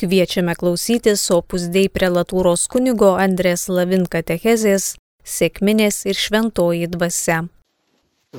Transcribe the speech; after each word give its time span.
Kviečiame 0.00 0.54
klausytis 0.56 1.26
Opus 1.28 1.66
Dei 1.68 1.90
prelatūros 1.92 2.62
kunigo 2.72 3.10
Andrės 3.20 3.66
Lavin 3.68 4.06
katechezės 4.08 4.94
Sėkminės 5.32 5.98
ir 6.08 6.16
šventoji 6.16 6.86
dvasia. 6.88 7.42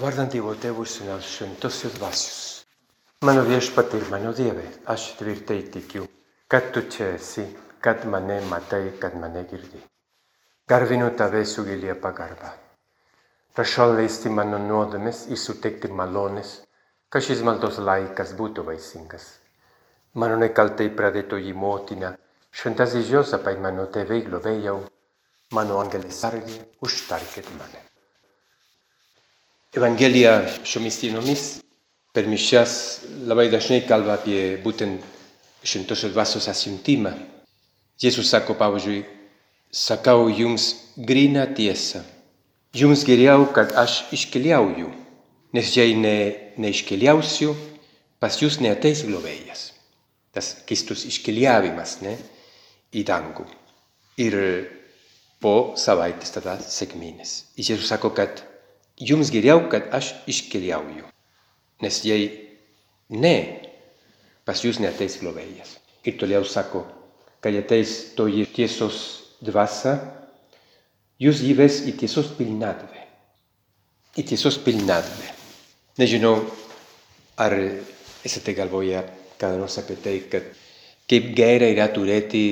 Vardant 0.01 0.33
Dievo 0.33 0.55
tėvus 0.63 0.95
ir 1.03 1.11
šventosios 1.21 1.93
dvasios. 1.99 2.39
Mano 3.29 3.43
viešpatai 3.45 3.99
mano 4.09 4.31
Dieve, 4.33 4.63
aš 4.89 5.11
tvirtai 5.19 5.59
tikiu, 5.75 6.07
kad 6.49 6.71
tu 6.73 6.81
čia 6.89 7.11
esi, 7.19 7.45
kad 7.77 8.07
mane 8.09 8.39
matai, 8.49 8.97
kad 8.97 9.13
mane 9.21 9.45
girdi. 9.51 9.83
Garbinu 10.65 11.11
tave 11.13 11.43
su 11.45 11.67
gilia 11.69 11.93
pagarba. 11.93 12.55
Prašau 13.53 13.93
leisti 13.99 14.33
mano 14.33 14.57
nuodėmes 14.65 15.27
ir 15.29 15.37
suteikti 15.37 15.93
malonės, 15.93 16.57
kad 17.13 17.21
šis 17.21 17.45
maldos 17.45 17.77
laikas 17.77 18.33
būtų 18.41 18.65
vaisingas. 18.71 19.29
Mano 20.19 20.35
nekaltai 20.35 20.89
pradėtoji 20.91 21.53
motina, 21.55 22.09
šventasis 22.51 23.07
Jozapai 23.13 23.53
mano 23.63 23.85
tėvai 23.93 24.19
globėjau, 24.25 24.81
mano 25.55 25.79
angelai 25.79 26.11
sargi, 26.11 26.57
užtarkit 26.83 27.47
mane. 27.55 27.79
Evangelija 29.71 30.33
šiomis 30.67 30.99
dienomis 30.99 31.45
per 32.11 32.27
mišias 32.27 32.73
labai 33.23 33.47
dažnai 33.53 33.85
kalba 33.87 34.17
apie 34.19 34.59
būtent 34.59 34.99
šventosios 35.63 36.11
dvasios 36.11 36.49
asiuntimą. 36.51 37.15
Jėzus 38.03 38.35
sako, 38.35 38.59
pavyzdžiui, 38.59 39.05
sakau 39.71 40.27
jums 40.27 40.73
gryną 40.97 41.47
tiesą. 41.55 42.03
Jums 42.75 43.07
geriau, 43.07 43.47
kad 43.55 43.71
aš 43.79 44.01
iškeliauju, 44.11 44.91
nes 45.55 45.75
jei 45.77 45.95
ne, 45.95 46.15
neiškeliausiu, 46.59 47.55
pas 48.19 48.35
jūs 48.43 48.59
neateis 48.59 49.07
globėjas. 49.07 49.70
Tas 50.31 50.53
Kristus 50.67 51.03
iškeliavimas 51.09 51.97
ne, 52.05 52.15
į 52.95 53.03
dangų. 53.07 53.45
Ir 54.21 54.37
po 55.41 55.73
savaitės 55.79 56.33
tada 56.35 56.57
sėkmės. 56.61 57.33
Ir 57.57 57.73
Jėzus 57.73 57.89
sako, 57.91 58.13
kad 58.15 58.43
jums 58.99 59.31
geriau, 59.33 59.65
kad 59.71 59.89
aš 59.95 60.13
iškeliauju. 60.29 61.07
Nes 61.81 61.99
jei 62.05 62.29
ne, 63.09 63.35
pas 64.45 64.61
jūs 64.63 64.79
neateis 64.83 65.17
globėjas. 65.21 65.77
Ir 66.05 66.17
toliau 66.21 66.45
sako, 66.47 66.85
kai 67.41 67.55
ateis 67.59 68.13
toji 68.17 68.45
tiesos 68.53 69.01
dvasia, 69.41 69.97
jūs 71.21 71.41
jį 71.41 71.55
ves 71.57 71.81
į 71.89 71.95
tiesos 72.03 72.31
pilnatvę. 72.37 73.07
Į 74.17 74.27
tiesos 74.33 74.59
pilnatvę. 74.61 75.31
Nežinau, 75.99 76.35
ar 77.41 77.55
esate 78.25 78.53
galvoje 78.57 79.01
kada 79.41 79.57
nors 79.59 79.79
apie 79.81 79.97
tai, 80.03 80.19
kad 80.31 80.47
kaip 81.09 81.31
gera 81.35 81.67
yra 81.73 81.89
turėti, 81.91 82.43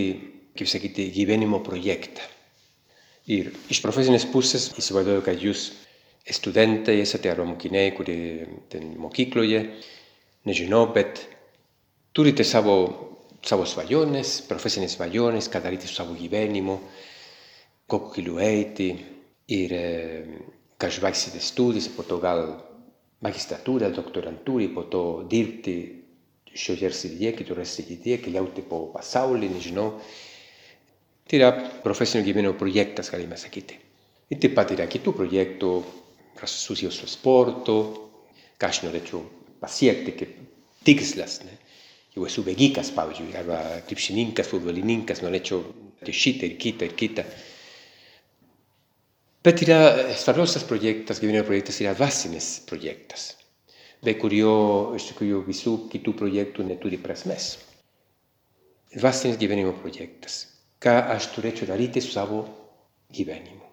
kaip 0.58 0.68
sakyti, 0.68 1.12
gyvenimo 1.16 1.62
projektą. 1.64 2.26
Ir 3.30 3.52
iš 3.70 3.84
profesinės 3.84 4.26
pusės 4.32 4.72
įsivaizduoju, 4.82 5.24
kad 5.26 5.38
jūs 5.40 5.68
studentai 6.34 6.98
esate 7.04 7.30
arba 7.32 7.46
mokiniai, 7.48 7.94
kurie 7.98 8.48
ten 8.72 8.96
mokykloje, 9.02 9.62
nežinau, 10.50 10.88
bet 10.96 11.22
turite 12.16 12.46
savo, 12.46 12.76
savo 13.46 13.68
svajonės, 13.70 14.40
profesinės 14.50 14.98
svajonės, 14.98 15.50
ką 15.52 15.62
daryti 15.64 15.90
su 15.90 15.96
savo 15.96 16.18
gyvenimu, 16.18 16.80
kokiu 17.90 18.16
keliu 18.18 18.42
eiti 18.44 18.90
ir 19.56 19.78
ką 20.80 20.90
žvaigždyti 20.98 21.42
studijas, 21.44 21.90
po 21.94 22.06
to 22.08 22.20
gal 22.24 22.44
magistratūrą, 23.26 23.90
doktorantūrą, 23.96 24.70
po 24.74 24.86
to 24.92 25.04
dirbti 25.30 25.78
šioje 26.56 26.92
srityje, 26.94 27.34
kitoje 27.38 27.66
srityje, 27.66 28.20
keliauti 28.24 28.64
po 28.66 28.88
pasaulį, 28.94 29.50
nežinau. 29.54 29.92
Tai 31.30 31.38
yra 31.38 31.50
profesinio 31.84 32.26
gyvenimo 32.26 32.56
projektas, 32.58 33.12
galime 33.14 33.38
sakyti. 33.38 33.78
Ir 34.30 34.40
taip 34.42 34.56
pat 34.58 34.74
yra 34.74 34.88
kitų 34.90 35.14
projektų 35.18 35.72
susijęs 36.40 37.02
su 37.02 37.10
sportu, 37.10 37.76
ką 38.58 38.70
aš 38.70 38.84
norėčiau 38.86 39.22
pasiekti 39.62 40.16
kaip 40.18 40.36
tikslas. 40.88 41.42
Ne? 41.46 41.58
Jau 42.16 42.26
esu 42.26 42.44
bėgikas, 42.46 42.94
pavyzdžiui, 42.96 43.34
arba 43.38 43.60
krepšininkas, 43.90 44.50
futbolininkas, 44.50 45.22
norėčiau 45.26 45.62
šitą 46.10 46.48
ir 46.48 46.56
kitą 46.62 46.88
ir 46.88 46.96
kitą. 46.98 47.26
Bet 49.46 49.62
yra 49.64 49.82
svarbiausias 50.20 50.66
projektas, 50.68 51.22
gyvenimo 51.22 51.46
projektas 51.48 51.78
yra 51.84 51.94
dvasinis 51.96 52.58
projektas 52.68 53.34
be 54.06 54.16
kurio 54.20 54.54
iš 54.96 55.10
tikrųjų 55.12 55.42
visų 55.48 55.76
kitų 55.92 56.14
projektų 56.22 56.66
neturi 56.68 57.00
prasmės. 57.02 57.58
Dvasinis 58.96 59.38
gyvenimo 59.38 59.74
projektas. 59.82 60.46
Ką 60.80 60.96
aš 61.16 61.34
turėčiau 61.36 61.68
daryti 61.70 62.02
su 62.02 62.14
savo 62.14 62.46
gyvenimu. 63.14 63.66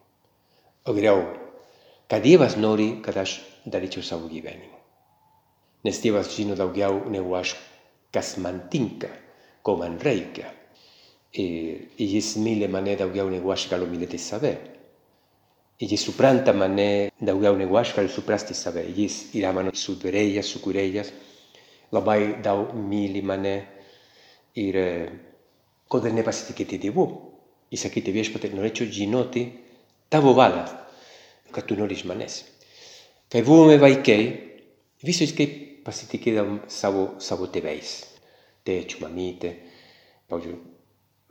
O 0.87 0.95
geriau, 0.97 1.23
ką 2.11 2.19
Dievas 2.23 2.57
nori, 2.59 2.97
kad 3.03 3.17
aš 3.23 3.39
daryčiau 3.67 4.03
savo 4.03 4.29
gyvenimu. 4.31 4.75
Nes 5.87 6.03
Dievas 6.03 6.33
žino 6.35 6.57
daugiau 6.59 7.05
negu 7.11 7.35
aš, 7.39 7.55
kas 8.11 8.35
man 8.43 8.65
tinka, 8.71 9.13
ko 9.63 9.77
man 9.79 10.01
reikia. 10.03 10.51
Ir 11.37 11.87
jis 12.01 12.35
myli 12.43 12.67
mane 12.71 12.97
daugiau 12.99 13.31
negu 13.31 13.53
aš 13.55 13.69
galiu 13.71 13.87
mylėti 13.91 14.19
save. 14.19 14.57
Jis 15.77 16.07
supranta 16.09 16.55
mane 16.57 17.11
daugiau 17.21 17.57
negu 17.57 17.77
aš 17.77 17.93
galiu 17.97 18.09
suprasti 18.09 18.55
save. 18.55 18.87
Jis 18.97 19.35
yra 19.37 19.53
mano 19.53 19.75
suverėjas, 19.77 20.49
sukūrėjas, 20.55 21.11
labai 21.93 22.41
daug 22.41 22.73
myli 22.73 23.21
mane 23.21 23.55
ir 24.57 24.79
kodėl 25.93 26.17
nepasitikėti 26.17 26.81
Dievu. 26.87 27.05
Įsakyti 27.77 28.15
viešpatė, 28.15 28.55
norėčiau 28.55 28.89
žinoti 28.89 29.43
tavo 30.09 30.33
valią, 30.39 30.65
kad 31.53 31.67
tu 31.67 31.77
nori 31.77 31.99
iš 31.99 32.07
manęs. 32.09 32.39
Kai 33.29 33.43
buvome 33.45 33.77
vaikai, 33.83 34.21
visiškai 35.05 35.47
pasitikėdavom 35.85 36.61
savo, 36.73 37.17
savo 37.21 37.51
tėvais. 37.53 37.99
Tėčių, 38.67 39.03
mamytė, 39.03 39.53
pavyzdžiui, 40.31 40.57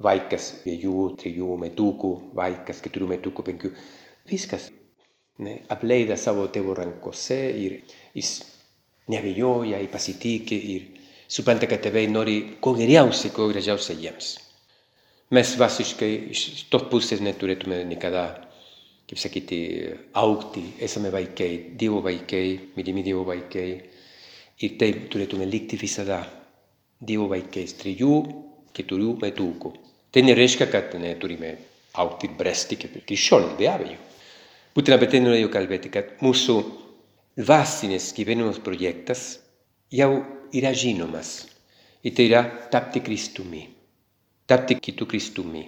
vaikas 0.05 0.51
dviejų, 0.61 1.05
trijų 1.19 1.55
metukų, 1.65 2.11
vaikas 2.37 2.83
keturių 2.83 3.09
metukų, 3.15 3.45
penkių 3.49 3.71
viskas. 4.29 4.69
Ne, 5.43 5.57
apleida 5.67 6.15
savo 6.15 6.45
tėvo 6.47 6.75
rankose 6.77 7.37
ir 7.59 7.81
jis 8.15 8.37
neabejoja, 9.11 9.81
jis 9.83 9.91
pasitikė 9.91 10.59
ir 10.75 10.85
supranta, 11.27 11.67
kad 11.67 11.83
tėvai 11.83 12.05
nori 12.07 12.37
ko 12.63 12.71
geriausia, 12.77 13.33
ko 13.35 13.49
gražiausia 13.51 13.97
jiems. 13.99 14.35
Mes 15.35 15.51
visiškai 15.59 16.11
iš 16.31 16.69
tos 16.71 16.85
pusės 16.91 17.21
neturėtume 17.25 17.81
niekada, 17.89 18.25
kaip 19.09 19.19
sakyti, 19.19 19.59
aukti, 20.21 20.63
esame 20.85 21.11
vaikai, 21.13 21.51
Dievo 21.75 21.99
vaikai, 22.05 22.45
mylimi 22.77 23.03
Dievo 23.05 23.25
vaikai 23.27 23.67
ir 24.63 24.77
taip 24.79 25.09
turėtume 25.11 25.49
likti 25.49 25.77
visada 25.81 26.21
Dievo 27.01 27.27
vaikais, 27.33 27.75
trijų, 27.81 28.15
keturių 28.75 29.15
metukų. 29.25 29.73
Tai 30.15 30.23
nereiškia, 30.23 30.69
kad 30.71 30.93
neturime 31.01 31.57
aukti 31.99 32.29
ir 32.29 32.37
bręsti 32.39 32.77
kaip 32.79 33.01
krikščionys, 33.01 33.57
be 33.59 33.67
abejo. 33.67 33.97
Būtent 34.75 34.97
apie 34.97 35.07
tai 35.07 35.21
norėjau 35.23 35.47
kalbėti, 35.53 35.87
kad 35.87 36.17
mūsų 36.19 36.55
dvasinės 37.39 38.09
gyvenimo 38.17 38.51
projektas 38.63 39.37
jau 39.87 40.09
yra 40.51 40.73
žinomas. 40.75 41.45
Ir 42.03 42.11
tai 42.17 42.25
yra 42.27 42.41
tapti 42.73 42.99
Kristumi, 43.01 43.63
tapti 44.45 44.75
kitų 44.75 45.07
Kristumi. 45.13 45.63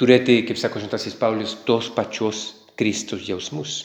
Turėti, 0.00 0.38
kaip 0.48 0.56
sako 0.56 0.80
Šventasis 0.80 1.18
Paulius, 1.20 1.52
tos 1.68 1.90
pačios 1.92 2.40
Kristus 2.80 3.28
jausmus. 3.28 3.82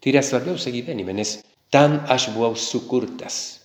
Tai 0.00 0.14
yra 0.14 0.24
svarbiausia 0.24 0.72
gyvenime, 0.72 1.12
nes 1.12 1.36
tam 1.68 1.98
aš 2.08 2.30
buvau 2.32 2.56
sukurtas. 2.56 3.60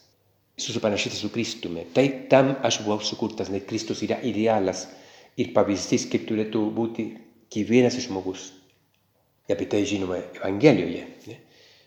Susipanašyti 0.59 1.15
su 1.15 1.31
Kristumi. 1.31 1.87
Tai 1.95 2.05
tam 2.31 2.53
aš 2.59 2.81
buvau 2.83 2.99
sukurtas, 2.99 3.47
nes 3.51 3.63
Kristus 3.67 4.03
yra 4.03 4.19
idealas 4.19 4.85
ir 5.39 5.55
pavyzdys, 5.55 6.09
kaip 6.11 6.27
turėtų 6.27 6.67
būti 6.75 7.07
kiekvienas 7.55 7.97
žmogus. 8.03 8.51
Apie 9.45 9.67
tai 9.69 9.83
žinoma 9.85 10.17
Evangelijoje, 10.39 11.05
ne? 11.29 11.37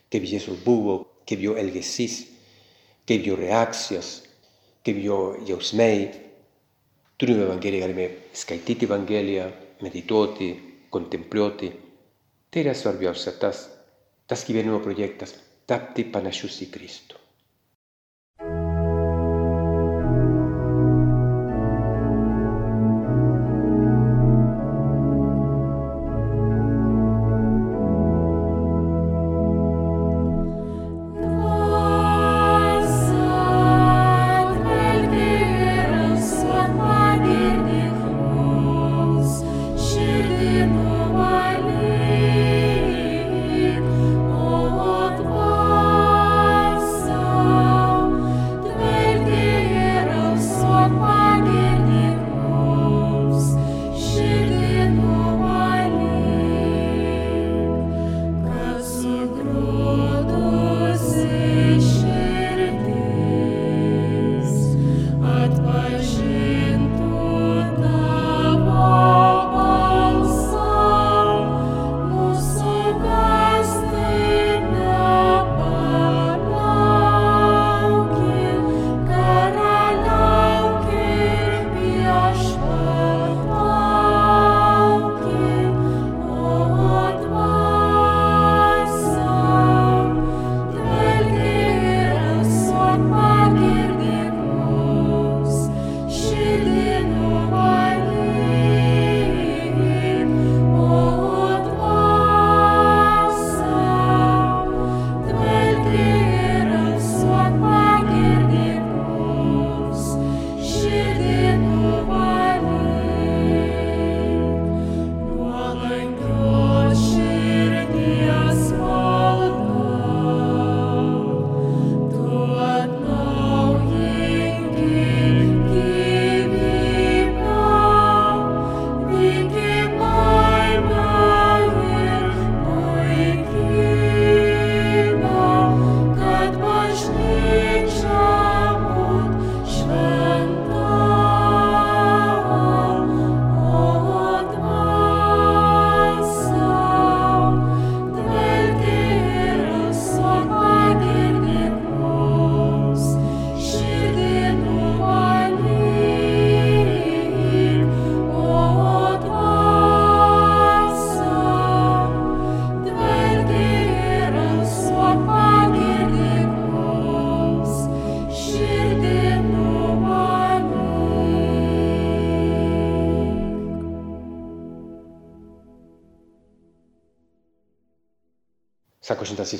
kaip 0.09 0.25
Jėzus 0.25 0.61
buvo, 0.63 1.01
kaip 1.27 1.41
jo 1.43 1.57
elgesys, 1.59 2.21
kaip 3.09 3.27
jo 3.27 3.35
reakcijos, 3.39 4.13
kaip 4.85 5.01
jo 5.03 5.19
jausmai. 5.47 6.07
Turime 7.19 7.43
Evangeliją, 7.49 7.83
galime 7.83 8.07
skaityti 8.33 8.87
Evangeliją, 8.87 9.49
medituoti, 9.83 10.53
kontempliuoti. 10.89 11.71
Tai 12.49 12.63
yra 12.63 12.73
svarbiausia 12.73 13.35
tas, 13.41 13.65
tas 14.25 14.45
gyvenimo 14.47 14.79
projektas- 14.83 15.35
tapti 15.69 16.07
panašus 16.07 16.61
į 16.63 16.71
Kristų. 16.73 17.18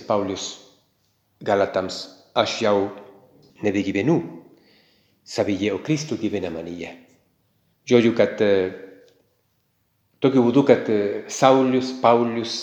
Paulius 0.10 0.50
Galatams, 1.46 2.02
aš 2.36 2.58
jau 2.66 2.90
nebegyvenu 3.64 4.18
savyje, 5.24 5.72
o 5.76 5.80
Kristų 5.86 6.18
gyvena 6.20 6.50
manyje. 6.52 6.96
Žodžiu, 7.90 8.12
kad 8.18 8.42
tokiu 10.22 10.44
būdu, 10.46 10.66
kad 10.68 10.90
Saulius, 11.32 11.94
Paulius 12.02 12.58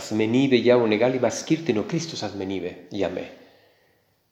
asmenybė 0.00 0.60
jau 0.64 0.80
negalima 0.90 1.30
skirti 1.32 1.76
nuo 1.76 1.86
Kristus 1.88 2.24
asmenybė 2.26 2.74
jame, 2.96 3.24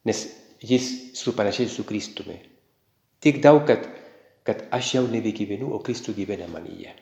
nes 0.09 0.27
jis 0.65 0.91
supanašiai 1.17 1.69
su 1.71 1.85
Kristumi. 1.89 2.41
Tik 3.21 3.41
daug, 3.45 3.63
kad, 3.69 3.87
kad 4.47 4.67
aš 4.75 4.97
jau 4.97 5.05
nebegyvenu, 5.11 5.71
o 5.73 5.81
Kristų 5.85 6.15
gyvena 6.17 6.49
manyje. 6.51 6.93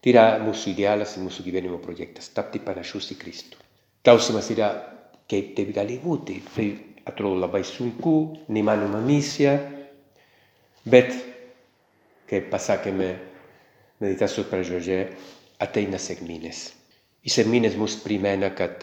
Tai 0.00 0.12
yra 0.12 0.26
mūsų 0.38 0.74
idealas 0.74 1.16
ir 1.16 1.24
mūsų 1.24 1.46
gyvenimo 1.46 1.80
projektas- 1.82 2.28
tapti 2.36 2.60
panašus 2.62 3.10
į 3.14 3.20
Kristų. 3.22 3.65
Klausimas 4.06 4.46
yra, 4.54 4.68
kaip 5.26 5.48
taip 5.56 5.72
gali 5.74 5.96
būti. 5.98 6.36
Tai 6.54 6.66
atrodo 7.10 7.40
labai 7.42 7.64
sunku, 7.66 8.12
neįmanoma 8.54 9.00
misija, 9.02 9.56
bet, 10.86 11.10
kaip 12.30 12.46
pasakėme 12.52 13.08
meditacijos 14.02 14.46
pradžioje, 14.50 15.00
ateina 15.66 15.98
sėkminės. 16.02 16.60
Ir 17.26 17.34
sėkminės 17.34 17.74
mus 17.80 17.96
primena, 18.04 18.52
kad 18.54 18.78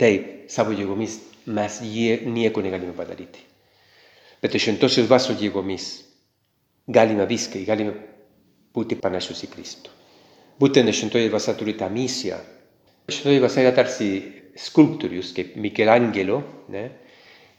taip, 0.00 0.28
savo 0.52 0.72
jėgomis 0.76 1.18
mes 1.52 1.80
nieko 1.84 2.64
negalime 2.64 2.96
padaryti. 2.96 3.44
Bet 4.40 4.56
šventosios 4.56 5.08
dvasios 5.08 5.40
jėgomis 5.44 5.90
galime 6.88 7.26
viską, 7.28 7.60
galime 7.68 7.92
būti 8.72 8.96
panašus 8.96 9.44
į 9.44 9.50
Kristų. 9.52 9.92
Būtent 10.60 10.92
šventoji 10.96 11.28
dvasia 11.32 11.54
turi 11.60 11.76
tą 11.76 11.88
misiją. 11.92 12.40
Dvasia 13.10 13.64
yra 13.66 13.74
tarsi 13.74 14.10
skulptorius, 14.56 15.32
kaip 15.34 15.56
Michelangelo, 15.56 16.42
ne? 16.68 16.84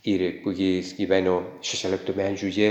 ir 0.03 0.42
kuris 0.42 0.95
gyveno 0.98 1.59
16 1.62 2.15
amžiuje, 2.25 2.69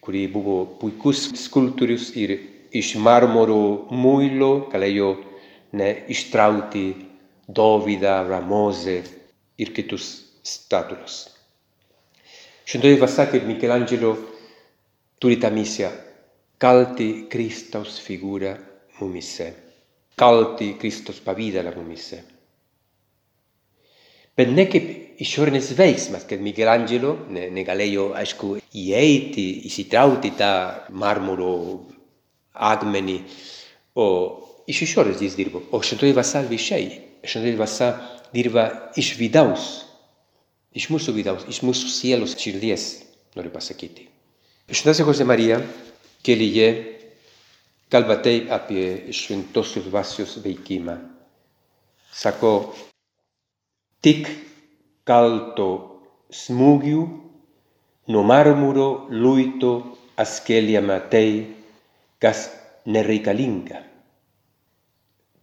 kuri 0.00 0.26
buvo 0.32 0.64
puikus 0.80 1.28
skulptorius 1.38 2.10
ir 2.16 2.32
iš 2.72 2.96
marmoro 2.98 3.86
muilo 3.90 4.66
galėjo 4.72 5.12
ne, 5.78 5.90
ištraukti 6.10 6.84
Dovydą, 7.50 8.26
Ramozę 8.30 9.00
ir 9.58 9.72
kitus 9.74 10.10
statulos. 10.42 11.28
Šventoji 12.64 12.98
dvasia 12.98 13.26
kaip 13.30 13.46
Michelangelo 13.46 14.14
turi 15.18 15.38
tą 15.42 15.50
misiją 15.54 15.90
kalti 16.62 17.26
Kristaus 17.30 17.98
figūrą 18.04 18.54
mumisse. 19.00 19.69
Kalti 20.20 20.74
Kristus 20.80 21.22
pavidala 21.24 21.72
mumisse. 21.76 22.20
Bet 24.36 24.52
ne 24.52 24.66
kaip 24.70 25.20
išorinis 25.20 25.72
veiksmas, 25.76 26.24
kad 26.28 26.40
Michelangelo 26.40 27.14
ne, 27.32 27.48
negalėjo, 27.52 28.10
aišku, 28.16 28.54
įeiti, 28.76 29.46
įsitraukti 29.68 30.32
tą 30.38 30.52
marmuro 30.96 31.54
akmenį, 32.54 33.18
o 34.00 34.06
iš 34.70 34.84
išorės 34.86 35.20
jis 35.24 35.36
dirbo. 35.36 35.64
O 35.72 35.82
šventoji 35.84 36.14
dvasia 36.16 36.44
viešai, 36.48 36.84
šventoji 37.24 37.56
dvasia 37.58 37.90
dirba 38.32 38.66
iš 39.00 39.12
vidaus, 39.18 39.68
iš 40.76 40.88
mūsų 40.92 41.16
vidaus, 41.16 41.44
iš 41.50 41.60
mūsų 41.66 41.90
sielos 41.92 42.36
širdies, 42.40 42.86
noriu 43.36 43.52
pasakyti. 43.52 44.06
Šventasis 44.70 45.04
Jose 45.04 45.26
Marija 45.26 45.58
kelyje 46.24 46.68
kalba 47.90 48.20
taip 48.22 48.50
apie 48.54 49.12
šventosios 49.12 49.88
dvasios 49.90 50.36
veikimą. 50.44 50.96
Sako, 52.14 52.52
tik 54.02 54.30
kalto 55.06 55.68
smūgių 56.30 57.02
nuo 58.10 58.22
marmuro 58.26 58.88
luito 59.10 59.72
askeliama 60.20 60.98
tai, 61.10 61.46
kas 62.22 62.48
nereikalinga. 62.86 63.82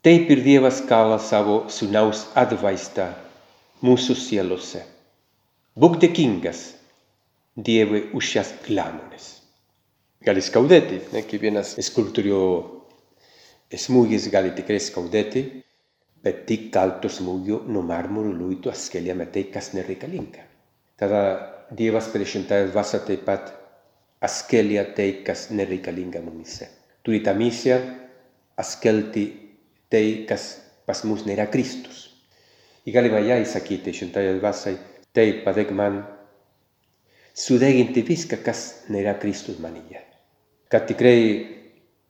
Taip 0.05 0.29
ir 0.31 0.43
Dievas 0.45 0.79
kala 0.87 1.17
savo 1.19 1.65
sunaus 1.73 2.27
atvaizdą 2.37 3.09
mūsų 3.83 4.15
sielose. 4.15 4.83
Būk 5.75 5.97
dėkingas 6.03 6.61
Dievui 7.57 8.05
už 8.13 8.31
šias 8.35 8.53
glamonės. 8.67 9.36
Gali 10.25 10.41
skaudėti, 10.41 10.97
ne? 11.13 11.21
kiekvienas 11.29 11.75
skulptorių 11.85 12.37
smūgis 13.77 14.25
gali 14.33 14.49
tikrai 14.57 14.79
skaudėti, 14.81 15.43
bet 16.25 16.45
tik 16.49 16.71
kalto 16.73 17.11
smūgio 17.11 17.61
nuo 17.69 17.83
marmuro 17.85 18.31
luito 18.33 18.71
askeliame 18.71 19.27
tai, 19.29 19.45
kas 19.53 19.73
nereikalinga. 19.77 20.41
Tada 20.97 21.21
Dievas 21.77 22.07
per 22.09 22.23
šventąją 22.23 22.71
dvasią 22.71 23.01
taip 23.05 23.25
pat 23.27 23.51
askelia 24.23 24.87
tai, 24.97 25.21
kas 25.27 25.49
nereikalinga 25.51 26.23
mumise. 26.25 26.69
Turi 27.05 27.19
tą 27.21 27.35
misiją 27.37 27.77
askelti 28.57 29.27
tai, 29.91 30.25
kas 30.29 30.49
pas 30.87 31.03
mus 31.05 31.27
nėra 31.27 31.45
Kristus. 31.51 32.07
Ir 32.87 32.95
galima 32.95 33.21
ją 33.21 33.37
įsakyti 33.43 33.93
šventąją 33.99 34.39
dvasią, 34.39 34.77
taip 35.13 35.43
padėk 35.45 35.75
man 35.75 36.01
sudeginti 37.37 38.07
viską, 38.07 38.41
kas 38.47 38.67
nėra 38.89 39.19
Kristus 39.21 39.59
manyje 39.61 40.06
kad 40.71 40.87
tikrai 40.89 41.21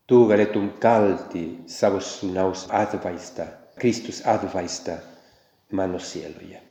tu 0.08 0.24
galėtum 0.30 0.72
kalti 0.82 1.44
savo 1.70 2.00
sūnaus 2.04 2.66
atvaizdą, 2.74 3.48
Kristus 3.78 4.24
atvaizdą 4.26 4.98
mano 5.78 6.00
sieloje. 6.00 6.62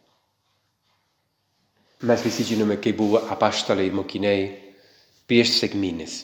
Mes 2.07 2.23
visi 2.25 2.45
žinome, 2.45 2.77
kaip 2.83 2.97
buvo 2.99 3.23
apaštalai 3.33 3.89
mokiniai 3.95 4.49
prieš 5.29 5.55
sėkminės. 5.61 6.17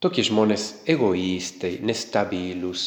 Tokie 0.00 0.24
žmonės 0.24 0.86
egoistai, 0.88 1.74
nestabilus, 1.84 2.86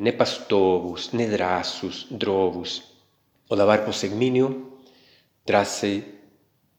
nepastovus, 0.00 1.10
nedrasus, 1.12 2.06
drovus. 2.08 2.78
O 3.52 3.56
dabar 3.56 3.82
po 3.84 3.92
sėkminių 3.92 4.48
drąsiai 5.48 6.00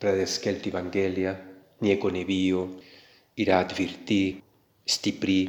pradeda 0.01 0.25
skelbti 0.29 0.71
Evangeliją, 0.73 1.35
nieko 1.85 2.09
nebijo, 2.13 2.65
yra 3.37 3.61
tvirti, 3.69 4.21
stipri. 4.89 5.39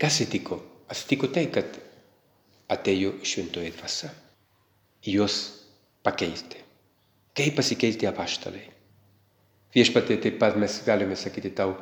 Kas 0.00 0.20
atsitiko? 0.20 0.58
Atsitiko 0.90 1.30
tai, 1.32 1.46
kad 1.52 1.78
atėjo 2.70 3.16
šventoji 3.26 3.72
dvasia. 3.76 4.10
Jos 5.08 5.38
pakeisti. 6.04 6.60
Kaip 7.36 7.56
pasikeisti 7.56 8.08
apaštalai? 8.08 8.66
Viešpatė 9.74 10.16
taip 10.24 10.40
pat 10.40 10.56
mes 10.58 10.80
galime 10.86 11.16
sakyti 11.16 11.52
tau, 11.56 11.76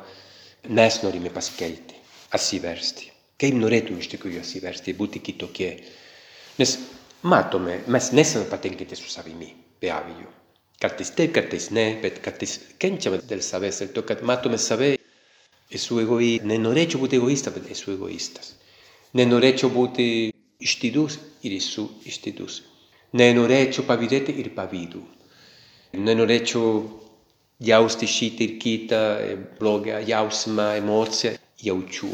mes 0.69 0.99
norime 1.01 1.31
pasikeisti, 1.33 1.97
atsiversti. 2.37 3.09
Kaip 3.39 3.55
norėtume 3.57 4.03
iš 4.03 4.11
tikrųjų 4.13 4.43
atsiversti, 4.43 4.93
būti 4.99 5.23
kitokie. 5.25 5.71
Nes 6.59 6.75
matome, 7.25 7.79
mes 7.87 8.11
nesame 8.13 8.45
patenkinti 8.51 8.99
su 8.99 9.09
savimi, 9.09 9.49
be 9.81 9.89
abejo. 9.95 10.29
Kartais 10.79 11.11
taip, 11.15 11.33
kartais 11.35 11.71
ne, 11.75 11.89
bet 12.03 12.21
kartais 12.23 12.59
kenčiame 12.79 13.23
dėl 13.27 13.41
savęs, 13.43 13.81
dėl 13.81 13.93
to, 13.95 14.05
kad 14.07 14.21
matome 14.27 14.59
save 14.61 14.98
esu 15.69 15.99
egoista, 16.01 16.47
ne 16.49 16.57
norėčiau 16.61 17.01
būti 17.03 17.19
egoista, 17.19 17.53
bet 17.53 17.69
esu 17.73 17.93
egoistas. 17.93 18.55
Nenorėčiau 19.17 19.71
būti 19.73 20.05
ištidus 20.61 21.17
ir 21.45 21.55
esu 21.57 21.87
ištidus. 22.05 22.61
Nenorėčiau 23.17 23.85
pavydėti 23.87 24.35
ir 24.41 24.51
pavydų. 24.57 25.01
Nenorėčiau 25.97 26.73
jausti 27.65 28.07
šitą 28.07 28.45
ir 28.45 28.53
kitą 28.61 28.99
blogą 29.59 30.01
jausmą, 30.05 30.67
emociją, 30.81 31.33
jaučiu. 31.65 32.11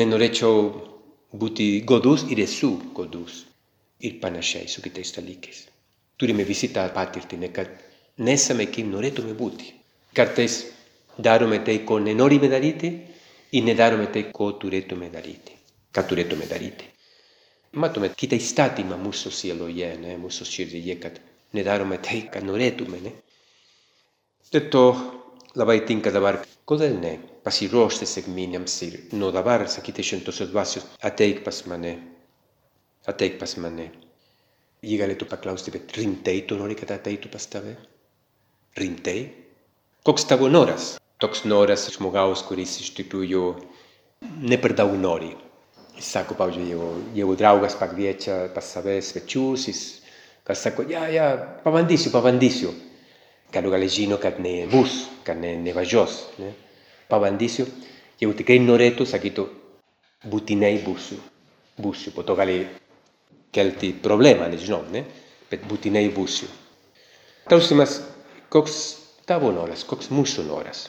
Nenorėčiau 0.00 0.62
būti 1.36 1.68
godus 1.88 2.24
ir 2.32 2.40
esu 2.46 2.72
godus. 2.96 3.44
Ir 4.02 4.16
panašiai 4.22 4.68
su 4.68 4.82
kitais 4.82 5.12
dalykais. 5.14 5.66
Turime 6.18 6.44
visi 6.48 6.72
tą 6.72 6.88
patirtį, 6.94 7.38
ne 7.38 7.52
kad 7.54 7.68
nesame 8.18 8.66
kaip 8.72 8.88
norėtume 8.88 9.36
būti. 9.38 9.68
Kartais 10.16 10.62
darome 11.18 11.60
ko 11.86 11.98
nenorime 11.98 12.48
daryti 12.48 12.92
ir 13.52 13.64
nedarome 13.64 14.06
tai, 14.12 14.30
ko 14.32 14.52
turėtume 14.52 15.10
daryti. 15.12 15.56
Ką 15.92 16.06
turėtume 16.08 16.46
daryti. 16.48 16.88
Matome 17.72 18.08
kitą 18.16 18.36
įstatymą 18.36 18.96
mūsų 19.00 19.32
sieloje, 19.32 19.96
ne, 20.00 20.16
mūsų 20.20 20.44
širdyje, 20.44 20.96
kad 21.00 21.18
nedarome 21.56 21.98
tai, 21.98 22.22
ką 22.32 22.40
norėtume. 22.44 23.00
Ne? 23.00 23.12
Dėl 24.52 24.68
to 24.72 24.84
labai 25.56 25.80
tinka 25.88 26.12
dabar, 26.12 26.40
kodėl 26.68 26.96
ne, 27.00 27.16
pasiruošti 27.44 28.08
sėkminiams 28.08 28.76
ir 28.86 28.98
nuo 29.16 29.32
dabar 29.32 29.66
sakyti 29.68 30.04
šventosios 30.04 30.52
dvasios, 30.52 30.88
ateik 31.00 31.44
pas 31.44 31.62
mane, 31.68 31.96
ateik 33.08 33.38
pas 33.40 33.56
mane. 33.60 33.90
Jį 34.82 34.98
galėtų 34.98 35.28
paklausti, 35.30 35.70
bet 35.70 35.92
rimtai 35.94 36.40
tu 36.48 36.56
nori, 36.58 36.74
kad 36.74 36.90
ateitų 36.90 37.30
pas 37.30 37.44
tave? 37.46 37.76
Rimtai? 38.76 39.18
Koks 40.02 40.26
tavo 40.26 40.48
noras? 40.50 40.96
Toks 41.22 41.46
noras 41.46 41.86
žmogaus, 41.94 42.42
kuris 42.48 42.80
iš 42.82 42.92
tikrųjų 42.98 43.46
ne 44.42 44.58
per 44.60 44.74
daug 44.78 44.92
nori. 44.98 45.32
Jis 45.96 46.12
sako, 46.16 46.34
pavyzdžiui, 46.38 46.68
jeigu, 46.72 46.92
jeigu 47.16 47.34
draugas 47.38 47.76
pakviečia 47.78 48.46
pas 48.54 48.66
save 48.74 48.98
svečius, 49.04 49.68
jis 49.70 49.82
Kad 50.44 50.58
sako, 50.58 50.82
ja, 50.88 51.06
ja, 51.08 51.58
pabandysiu, 51.64 52.10
pabandysiu. 52.10 52.74
Galiu 53.52 53.70
gal 53.70 53.84
žino, 53.86 54.16
kad 54.18 54.40
nebus, 54.40 55.06
kad 55.24 55.38
ne, 55.38 55.54
nevažiuos. 55.56 56.14
Ne? 56.42 56.54
Pabandysiu. 57.10 57.66
Jeigu 58.18 58.34
tikrai 58.38 58.58
norėtų, 58.62 59.06
sakytų, 59.06 59.44
būtinai 60.32 60.72
būsiu. 60.82 61.20
Būsiu. 61.78 62.14
Po 62.16 62.24
to 62.26 62.34
gali 62.38 62.64
kelti 63.54 63.92
problemą, 64.02 64.48
nežinau, 64.50 64.82
ne? 64.90 65.04
bet 65.50 65.62
būtinai 65.68 66.08
būsiu. 66.16 66.48
Klausimas, 67.46 68.00
koks 68.50 68.80
tavo 69.28 69.52
noras, 69.54 69.84
koks 69.86 70.10
mūsų 70.10 70.46
noras? 70.48 70.88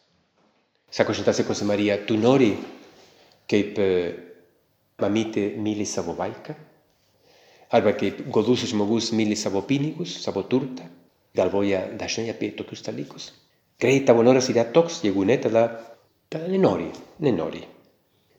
Sako 0.94 1.14
šventasis 1.14 1.48
Jose 1.50 1.66
Marija, 1.66 1.96
tu 2.06 2.14
nori 2.22 2.52
kaip 3.50 3.80
mamytė 5.02 5.48
myli 5.58 5.88
savo 5.90 6.14
vaiką? 6.14 6.54
Arba 7.74 7.96
kaip 7.98 8.20
godus 8.30 8.68
žmogus 8.70 9.08
myli 9.18 9.34
savo 9.34 9.64
pinigus, 9.66 10.20
savo 10.22 10.44
turtą? 10.46 10.86
Galvoja 11.34 11.80
dažnai 11.98 12.28
apie 12.30 12.52
tokius 12.54 12.86
dalykus. 12.86 13.32
Grei 13.82 14.04
tavo 14.06 14.22
noras 14.22 14.52
yra 14.54 14.68
toks, 14.70 15.00
jeigu 15.02 15.24
ne, 15.26 15.40
tada, 15.42 15.64
tada 16.30 16.46
nenori, 16.52 16.92
nenori. 17.26 17.64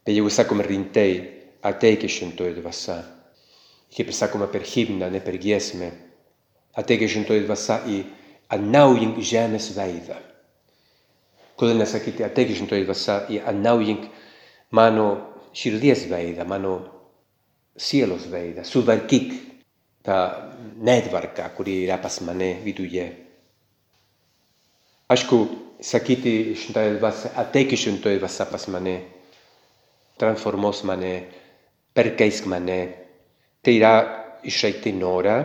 Bet 0.06 0.14
jeigu 0.14 0.30
sakome 0.30 0.62
rimtai, 0.62 1.08
ateik 1.66 2.06
šventoji 2.06 2.54
dvasia, 2.60 3.00
kaip 3.96 4.12
sakoma 4.14 4.46
per 4.52 4.62
himną, 4.62 5.08
ne 5.10 5.18
per 5.24 5.40
giesmę, 5.42 5.90
ateik 6.78 7.02
šventoji 7.10 7.42
dvasia 7.48 7.80
į 7.90 7.98
atnaujink 8.54 9.18
žemės 9.18 9.72
veidą. 9.74 10.20
Kodėl 11.54 11.78
nesakyti, 11.78 12.24
ateik 12.26 12.50
šventoji 12.50 12.86
dvasia 12.86 13.20
į 13.30 13.40
atnaujink 13.46 14.08
mano 14.74 15.08
širdies 15.54 16.08
veidą, 16.10 16.46
mano 16.50 16.74
sielos 17.78 18.26
veidą, 18.30 18.64
suvarkyk 18.66 19.34
tą 20.04 20.16
netvarką, 20.82 21.46
kuri 21.56 21.84
yra 21.84 22.00
pas 22.02 22.18
mane 22.26 22.56
viduje. 22.64 23.06
Aišku, 25.14 25.38
sakyti 25.84 26.56
šventoji 26.58 26.98
dvasia, 26.98 27.30
ateik 27.44 27.76
šventoji 27.78 28.18
dvasia 28.18 28.48
pas 28.50 28.66
mane, 28.74 28.96
transformos 30.18 30.82
mane, 30.88 31.14
perkeisk 31.94 32.50
mane. 32.50 32.80
Tai 33.64 33.72
yra 33.78 33.94
išreikšti 34.44 34.92
norą, 34.98 35.38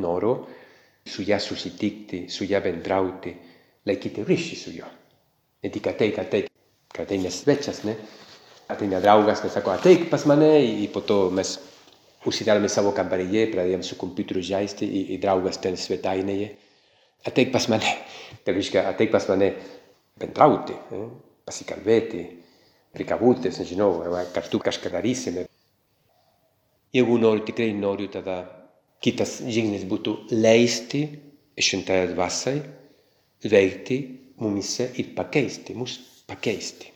noro 0.00 0.32
su 1.04 1.26
ją 1.26 1.40
susitikti, 1.40 2.28
su 2.30 2.46
ją 2.48 2.62
bendrauti, 2.64 3.34
laikyti 3.86 4.24
ryšį 4.24 4.56
su 4.56 4.72
juo. 4.78 4.88
Ne 5.60 5.70
tik 5.72 5.90
ateik, 5.90 6.18
ateik, 6.22 6.48
kad 6.94 7.04
ateina 7.04 7.30
svečias, 7.32 7.82
ne? 7.84 7.96
Ateina 8.70 9.00
draugas, 9.02 9.42
kad 9.44 9.52
sako, 9.52 9.74
ateik 9.74 10.06
pas 10.10 10.24
mane, 10.30 10.48
i 10.62 10.86
po 10.92 11.02
to 11.04 11.26
mes 11.34 11.58
užsidarome 12.28 12.68
savo 12.72 12.92
kambaryje, 12.96 13.46
pradėjom 13.52 13.84
su 13.84 13.98
kompiuteriu 14.00 14.44
žaisti, 14.44 14.86
i, 14.86 15.02
i 15.14 15.18
draugas 15.20 15.60
ten 15.60 15.76
svetainėje. 15.80 16.50
Ateik 17.28 17.52
pas 17.52 17.66
mane, 17.72 17.92
tai 18.44 18.54
reiškia, 18.56 18.86
ateik 18.92 19.12
pas 19.12 19.28
mane 19.32 19.52
bendrauti, 20.20 20.76
eh? 20.96 21.08
pasikalbėti, 21.48 22.24
prikabutės, 22.96 23.60
nežinau, 23.60 23.92
kartu 24.34 24.60
kažką 24.62 24.92
darysime. 24.96 25.46
Jeigu 26.94 27.18
noriu, 27.22 27.44
tikrai 27.46 27.70
noriu, 27.76 28.08
tada 28.10 28.42
kitas 29.04 29.38
žingsnis 29.44 29.84
būtų 29.88 30.16
leisti 30.32 31.04
šventai 31.60 32.06
dvasiai 32.14 32.62
veikti 33.44 33.98
mumise 34.40 34.90
ir 34.96 35.12
pakeisti, 35.16 35.74
mus 35.76 35.98
pakeisti. 36.26 36.90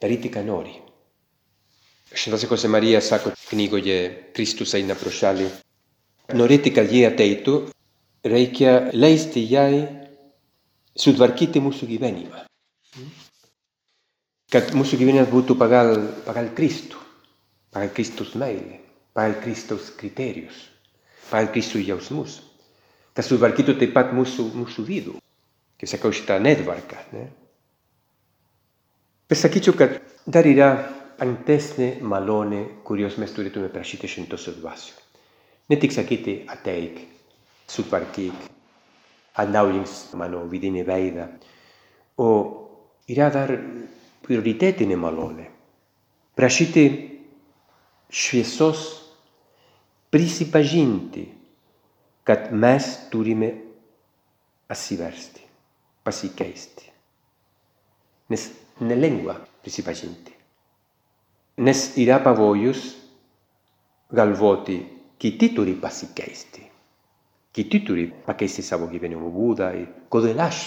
Daryti, 0.00 0.30
ką 0.32 0.44
nori. 0.46 0.72
Šventasis 2.10 2.50
Jose 2.50 2.68
Marija 2.68 3.00
sako 3.00 3.30
knygoje 3.50 3.98
Kristus 4.34 4.74
eina 4.74 4.96
pro 4.98 5.12
šalį. 5.14 5.46
Norėti, 6.34 6.72
kad 6.74 6.90
jie 6.90 7.04
ateitų, 7.06 7.56
reikia 8.26 8.72
leisti 8.94 9.44
jai 9.50 9.84
sutvarkyti 10.98 11.62
mūsų 11.62 11.86
gyvenimą. 11.90 12.44
Kad 14.50 14.72
mūsų 14.74 14.98
gyvenimas 14.98 15.30
būtų 15.30 15.54
pagal, 15.58 15.94
pagal 16.26 16.50
Kristų, 16.56 16.98
pagal 17.70 17.92
Kristus 17.94 18.34
meilę, 18.34 18.80
pagal 19.14 19.36
Kristus 19.44 19.92
kriterijus, 19.94 20.64
pagal 21.30 21.52
Kristus 21.54 21.86
jausmus. 21.86 22.40
Kad 23.14 23.26
sutvarkytų 23.26 23.76
taip 23.78 23.94
pat 23.94 24.10
mūsų, 24.16 24.48
mūsų 24.58 24.86
vidų, 24.86 25.14
kaip 25.80 25.88
sakau, 25.88 26.12
šitą 26.12 26.36
netvarką. 26.44 27.00
Ne? 27.16 27.26
Pasakyčiau, 29.30 29.76
kad 29.78 29.96
dar 30.28 30.44
yra 30.44 30.72
ankstesnė 31.20 32.00
malonė, 32.04 32.64
kurios 32.84 33.16
mes 33.20 33.32
turėtume 33.32 33.70
prašyti 33.72 34.08
šventosios 34.10 34.58
dvasios. 34.60 34.98
Ne 35.70 35.78
tik 35.80 35.94
sakyti 35.94 36.40
ateik, 36.50 36.98
sutvarkyk, 37.70 38.48
atnaujink 39.38 40.16
mano 40.18 40.42
vidinį 40.50 40.82
veidą, 40.88 41.28
o 42.18 42.30
yra 43.10 43.28
dar 43.32 43.52
prioritetinė 44.26 44.98
malonė. 44.98 45.46
Prašyti 46.36 46.84
šviesos 48.10 48.82
prisipažinti, 50.10 51.28
kad 52.26 52.50
mes 52.52 52.86
turime 53.10 53.50
atsiversti, 54.70 55.46
pasikeisti. 56.10 56.90
Nes 58.30 58.50
nelengva 58.82 59.38
prisipažinti. 59.62 60.34
Nes 61.62 61.90
yra 62.00 62.18
pavojus 62.24 62.82
galvoti, 64.10 64.78
kiti 65.20 65.52
turi 65.54 65.76
pasikeisti. 65.78 66.66
Kiti 67.52 67.80
turi 67.86 68.06
pakeisti 68.26 68.62
savo 68.62 68.86
gyvenimo 68.90 69.30
būdą. 69.34 69.72
Kodėl 70.10 70.38
aš? 70.42 70.62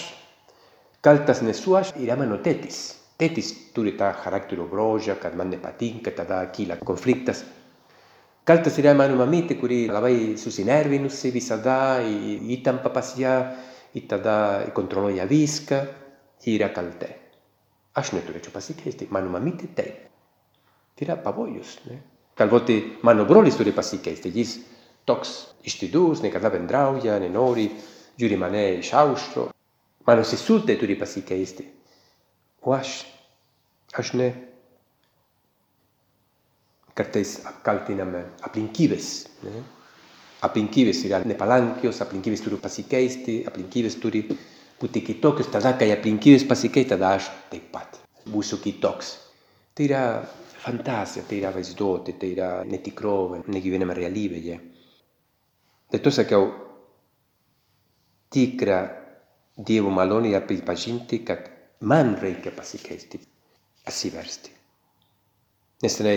Kaltas 1.04 1.42
nesu 1.44 1.76
aš 1.76 1.94
yra 2.00 2.16
mano 2.20 2.38
tėtis. 2.44 2.78
Tėtis 3.20 3.50
turi 3.74 3.94
tą 3.98 4.10
charakterio 4.20 4.66
grožą, 4.68 5.16
kad 5.20 5.36
man 5.36 5.52
nepatinka, 5.52 6.12
tada 6.16 6.42
kyla 6.52 6.76
konfliktas. 6.84 7.44
Kaltas 8.44 8.76
yra 8.80 8.92
mano 8.96 9.16
mamytė, 9.16 9.56
kuri 9.56 9.84
labai 9.88 10.36
susinervinusi 10.40 11.30
visada, 11.32 12.00
įtampa 12.04 12.92
pas 12.92 13.14
ją, 13.16 13.36
ir 13.94 14.08
tada 14.10 14.36
kontroliuoja 14.74 15.26
viską, 15.30 15.80
kaltė. 16.74 17.08
Aš 17.94 18.10
neturėčiau 18.12 18.52
pasikeisti, 18.52 19.06
mano 19.10 19.30
mamytė 19.30 19.70
taip. 19.76 20.00
Tai 20.94 21.06
yra 21.06 21.16
pavojus. 21.16 21.78
Ne? 21.86 22.00
Galbūt 22.36 23.02
mano 23.06 23.24
brolis 23.24 23.56
turi 23.56 23.72
pasikeisti, 23.72 24.32
jis 24.34 24.58
toks 25.06 25.54
išdidus, 25.64 26.22
niekada 26.24 26.50
bendrauja, 26.50 27.20
nenori, 27.22 27.68
žiūri 28.18 28.38
mane 28.38 28.64
iš 28.80 28.92
aukšto. 28.98 29.46
Mano 30.06 30.24
sesutė 30.26 30.76
turi 30.76 30.98
pasikeisti. 30.98 31.68
O 32.66 32.74
aš, 32.74 33.04
aš 33.94 34.12
ne. 34.18 34.28
Kartais 36.94 37.38
apkaltiname 37.46 38.24
aplinkybės. 38.46 39.08
Ne? 39.46 39.62
Aplinkybės 40.44 41.00
yra 41.08 41.22
nepalankios, 41.24 42.00
aplinkybės 42.04 42.42
turi 42.44 42.58
pasikeisti, 42.60 43.38
aplinkybės 43.48 43.96
turi 44.02 44.24
būti 44.80 45.02
kitokios, 45.06 45.48
tada, 45.52 45.72
kai 45.80 45.88
aplinkybės 45.94 46.44
pasikeis, 46.48 46.90
tada 46.90 47.14
aš 47.16 47.30
taip 47.52 47.70
pat 47.72 48.00
būsiu 48.28 48.58
kitoks. 48.60 49.14
Tai 49.74 49.86
yra 49.88 50.02
fantazija, 50.64 51.24
tai 51.28 51.40
yra 51.40 51.52
vaizduotė, 51.54 52.16
tai 52.20 52.32
yra 52.34 52.50
netikrovė, 52.68 53.42
negyvenama 53.52 53.96
realybėje. 53.96 54.58
Dėl 55.92 56.04
to 56.04 56.12
sakiau, 56.14 56.50
tikra 58.34 58.82
Dievo 59.54 59.92
malonė 59.94 60.32
yra 60.32 60.40
pripažinti, 60.42 61.20
kad 61.22 61.44
man 61.86 62.16
reikia 62.18 62.50
pasikeisti, 62.56 63.20
atsiversti. 63.86 64.50
Nesenai 65.84 66.16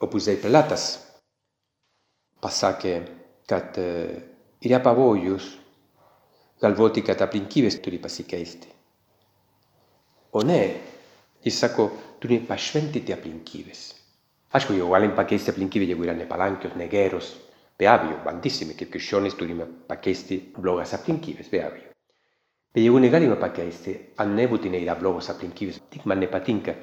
opusai 0.00 0.38
Pilatas 0.40 0.86
pasakė, 2.44 2.94
kad 3.48 3.76
yra 4.64 4.80
pavojus 4.84 5.48
galvoti, 6.62 7.02
kad 7.04 7.20
aplinkybės 7.24 7.80
turi 7.84 7.98
pasikeisti. 8.02 8.70
O 10.34 10.42
ne, 10.46 10.60
jis 11.44 11.58
sako, 11.60 11.88
turi 12.22 12.40
pašventyti 12.48 13.14
aplinkybės. 13.14 13.82
Aišku, 14.54 14.76
jau 14.78 14.88
galim 14.92 15.14
pakeisti 15.16 15.52
aplinkybės, 15.52 15.90
jeigu 15.92 16.06
yra 16.06 16.14
nepalankios, 16.16 16.76
negeros, 16.78 17.32
be 17.78 17.88
abejo, 17.90 18.20
bandysime, 18.24 18.76
kaip 18.78 18.92
krikščionys 18.94 19.36
turime 19.38 19.66
pakeisti 19.90 20.40
blogas 20.56 20.94
aplinkybės, 20.96 21.50
be 21.52 21.62
abejo. 21.62 21.90
Bet 22.74 22.82
jeigu 22.82 23.02
negalime 23.02 23.36
pakeisti, 23.38 23.94
nebūtinai 24.18 24.82
yra 24.82 24.96
blogos 24.98 25.30
aplinkybės, 25.30 25.82
tik 25.94 26.06
man 26.10 26.22
nepatinka, 26.22 26.74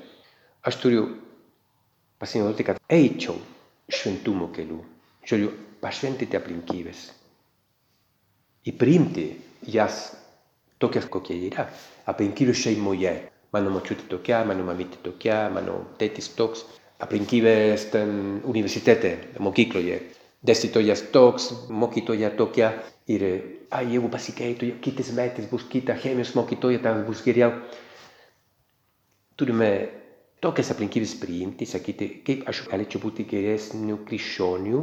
aš 0.68 0.80
turiu 0.84 1.08
pasinaudoti, 2.22 2.68
kad 2.68 2.80
eičiau 2.91 3.36
šventumo 3.91 4.51
keliu, 4.56 4.80
žodžiu, 5.27 5.51
pašventyti 5.81 6.38
aplinkybės 6.38 7.10
ir 8.65 8.77
priimti 8.77 9.25
jas 9.65 10.12
tokias, 10.81 11.07
kokie 11.10 11.38
yra. 11.49 11.67
Aplinkybės 12.10 12.62
šeimoje. 12.65 13.13
Mano 13.51 13.73
močiutė 13.73 14.07
tokia, 14.07 14.45
mano 14.47 14.63
mamytė 14.63 15.01
tokia, 15.03 15.43
mano 15.53 15.81
tėtis 15.99 16.31
toks. 16.38 16.63
Aplinkybės 17.01 17.89
ten 17.91 18.41
universitete, 18.47 19.17
mokykloje. 19.39 19.99
dėstytojas 20.41 21.03
toks, 21.13 21.51
mokytoja 21.69 22.31
tokia 22.34 22.71
ir, 23.05 23.25
ai, 23.69 23.84
jeigu 23.93 24.10
pasikeitų, 24.10 24.71
kitais 24.81 25.12
metais 25.13 25.45
bus 25.51 25.67
kita 25.69 25.93
chemijos 26.01 26.34
mokytoja, 26.34 26.79
tai 26.81 26.95
bus 27.05 27.21
geriau. 27.25 27.51
Turime 29.38 29.69
tokias 30.41 30.71
aplinkybės 30.73 31.13
priimti, 31.21 31.67
sakyti, 31.69 32.10
kaip 32.25 32.49
aš 32.49 32.63
galėčiau 32.71 33.03
būti 33.03 33.27
geresniu 33.29 33.99
krikščioniu, 34.07 34.81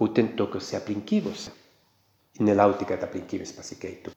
būtent 0.00 0.34
tokiuose 0.40 0.78
aplinkybėse. 0.80 1.52
Nelaukti, 2.46 2.86
kad 2.88 3.02
aplinkybės 3.04 3.52
pasikeitų. 3.52 4.14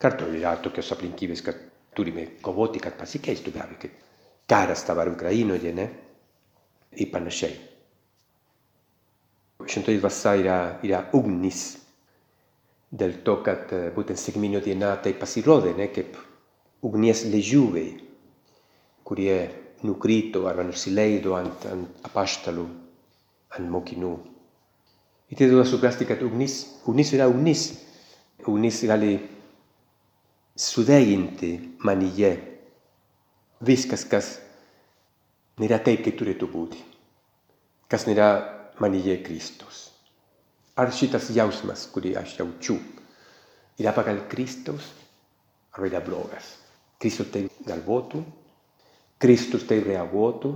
Kartu 0.00 0.28
yra 0.36 0.54
tokios 0.64 0.92
aplinkybės, 0.94 1.42
kad 1.44 1.58
turime 1.96 2.26
kovoti, 2.44 2.80
kad 2.80 2.96
pasikeistų 3.00 3.52
be 3.54 3.62
abejo, 3.64 3.80
kaip 3.82 3.98
karas 4.50 4.84
dabar 4.88 5.08
Ukrainoje, 5.12 5.72
ne? 5.76 5.86
Ir 6.96 7.10
panašiai. 7.12 7.56
Šventoji 9.60 10.00
dvasia 10.00 10.32
yra, 10.40 10.58
yra 10.86 11.02
ugnis. 11.16 11.60
Dėl 12.90 13.20
to, 13.26 13.36
kad 13.46 13.70
būtent 13.94 14.18
sekminio 14.18 14.62
diena 14.64 14.94
tai 15.04 15.12
pasirodė, 15.14 15.76
ne, 15.78 15.86
kaip 15.94 16.16
ugnies 16.88 17.22
ležiuviai, 17.30 17.92
kurie 19.06 19.36
nukrito 19.86 20.46
arba 20.50 20.64
nusileido 20.66 21.36
ant, 21.38 21.68
ant 21.70 22.08
apaštalų, 22.08 22.66
ant 23.58 23.70
mokinių. 23.76 24.14
Ir 25.30 25.38
tai 25.38 25.46
duoda 25.46 25.64
suprasti, 25.68 26.06
kad 26.08 26.22
ugnis, 26.26 26.64
ugnis 26.90 27.12
yra 27.14 27.28
ugnis. 27.30 27.68
Ugnis 28.50 28.80
gali 28.88 29.14
sudeginti 30.58 31.52
manyje 31.86 32.30
viskas, 33.62 34.06
kas 34.08 34.30
nėra 35.60 35.78
taip, 35.84 36.02
kaip 36.04 36.16
turėtų 36.18 36.48
būti. 36.50 36.80
Kas 37.90 38.08
nėra 38.08 38.30
manyje 38.82 39.20
Kristus. 39.22 39.90
Ar 40.80 40.90
šitas 40.94 41.28
jausmas, 41.36 41.84
kurį 41.92 42.16
aš 42.18 42.38
jaučiu, 42.40 42.78
yra 43.78 43.92
pagal 43.94 44.24
Kristus, 44.32 44.88
ar 45.76 45.86
yra 45.86 46.00
blogas. 46.02 46.56
Kristus 47.00 47.30
tai 47.32 47.46
galvotų, 47.68 48.24
Kristus 49.20 49.66
tai 49.68 49.78
reaguotų, 49.84 50.54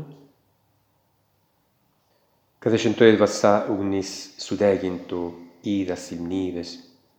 kad 2.64 2.72
šventoji 2.80 3.18
dvasia 3.18 3.66
ugnis 3.68 4.10
sudegintų 4.40 5.18
įdas, 5.68 6.06
silpnybės, 6.08 6.70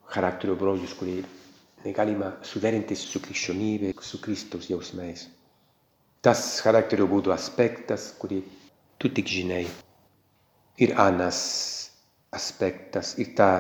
charakterio 0.10 0.56
brolius, 0.58 0.96
kurie 0.98 1.20
negalima 1.84 2.32
suderinti 2.42 2.98
su 2.98 3.22
krikščionybė, 3.22 3.92
su 4.02 4.18
Kristaus 4.24 4.72
jausmais. 4.72 5.28
Tas 6.26 6.42
charakterio 6.66 7.06
būdų 7.12 7.30
aspektas, 7.36 8.08
kurį 8.18 8.40
tu 8.98 9.12
tik 9.14 9.30
žinai. 9.30 9.68
Ir 10.82 10.96
anas 10.98 11.38
aspektas, 12.34 13.14
ir 13.22 13.36
ta 13.38 13.52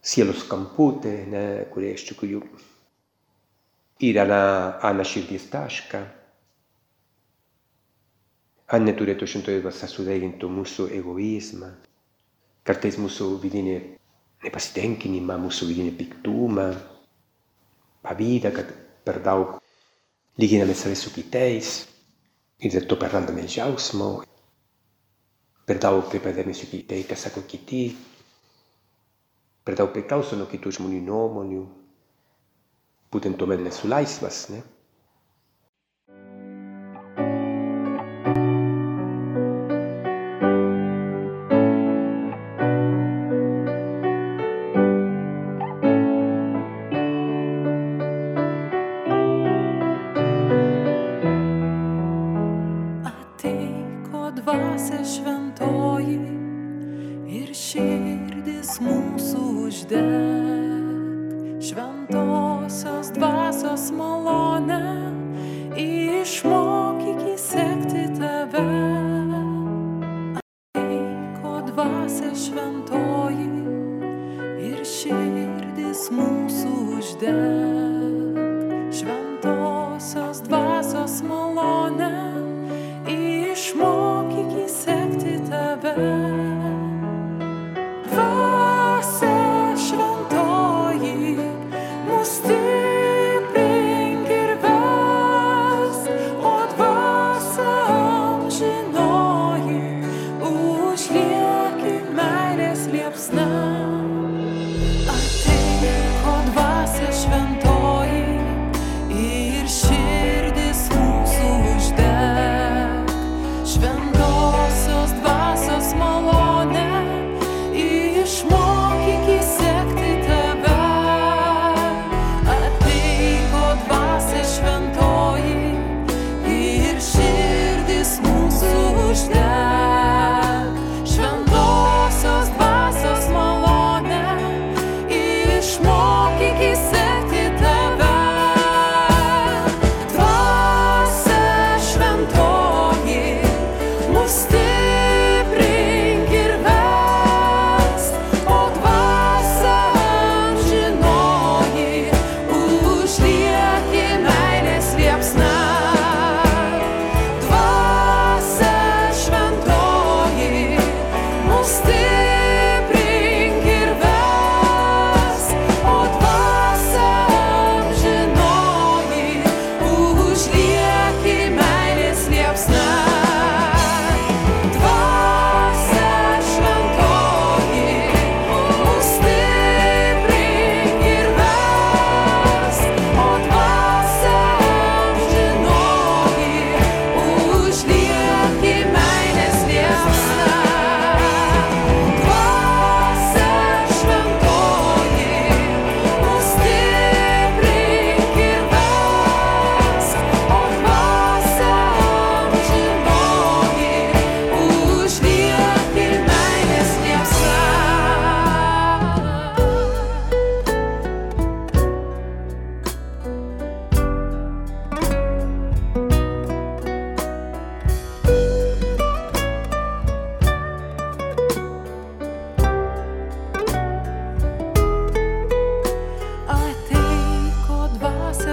sielos 0.00 0.48
kamputė, 0.48 1.18
ne, 1.28 1.46
kurie 1.74 1.92
iš 1.98 2.08
tikrųjų 2.14 2.40
yra 4.08 4.24
na, 4.24 4.44
ana 4.80 5.04
širdies 5.04 5.50
tašką. 5.52 6.00
An 8.74 8.86
neturėtų 8.88 9.26
šimtoje 9.30 9.60
dvasia 9.62 9.86
sudegintų 9.90 10.48
mūsų 10.50 10.88
egoizmą, 10.98 11.68
kartais 12.66 12.96
mūsų 12.98 13.28
vidinį 13.42 13.74
nepasitenkinimą, 14.46 15.36
mūsų 15.44 15.68
vidinį 15.70 15.92
piktumą, 15.98 16.68
pavydą, 18.04 18.52
kad 18.56 18.72
per 19.04 19.20
daug 19.24 19.58
lyginame 20.40 20.74
save 20.76 20.96
su 20.98 21.12
kitais 21.14 21.74
ir 22.64 22.72
dėl 22.74 22.88
to 22.90 22.98
prarandame 23.00 23.44
džiaugsmo, 23.46 24.10
per 25.68 25.80
daug 25.80 26.04
kreipiame 26.10 26.36
dėmesį 26.40 26.68
į 26.80 26.82
tai, 26.90 27.00
ką 27.08 27.16
sako 27.16 27.44
kiti, 27.48 27.84
per 29.64 29.78
daug 29.80 29.92
priklauso 29.94 30.36
nuo 30.36 30.48
kitų 30.50 30.74
žmonių 30.78 31.00
nuomonių, 31.06 31.62
būtent 33.14 33.38
tuomet 33.40 33.62
nesu 33.64 33.88
laisvas, 33.88 34.48
ne? 34.52 34.60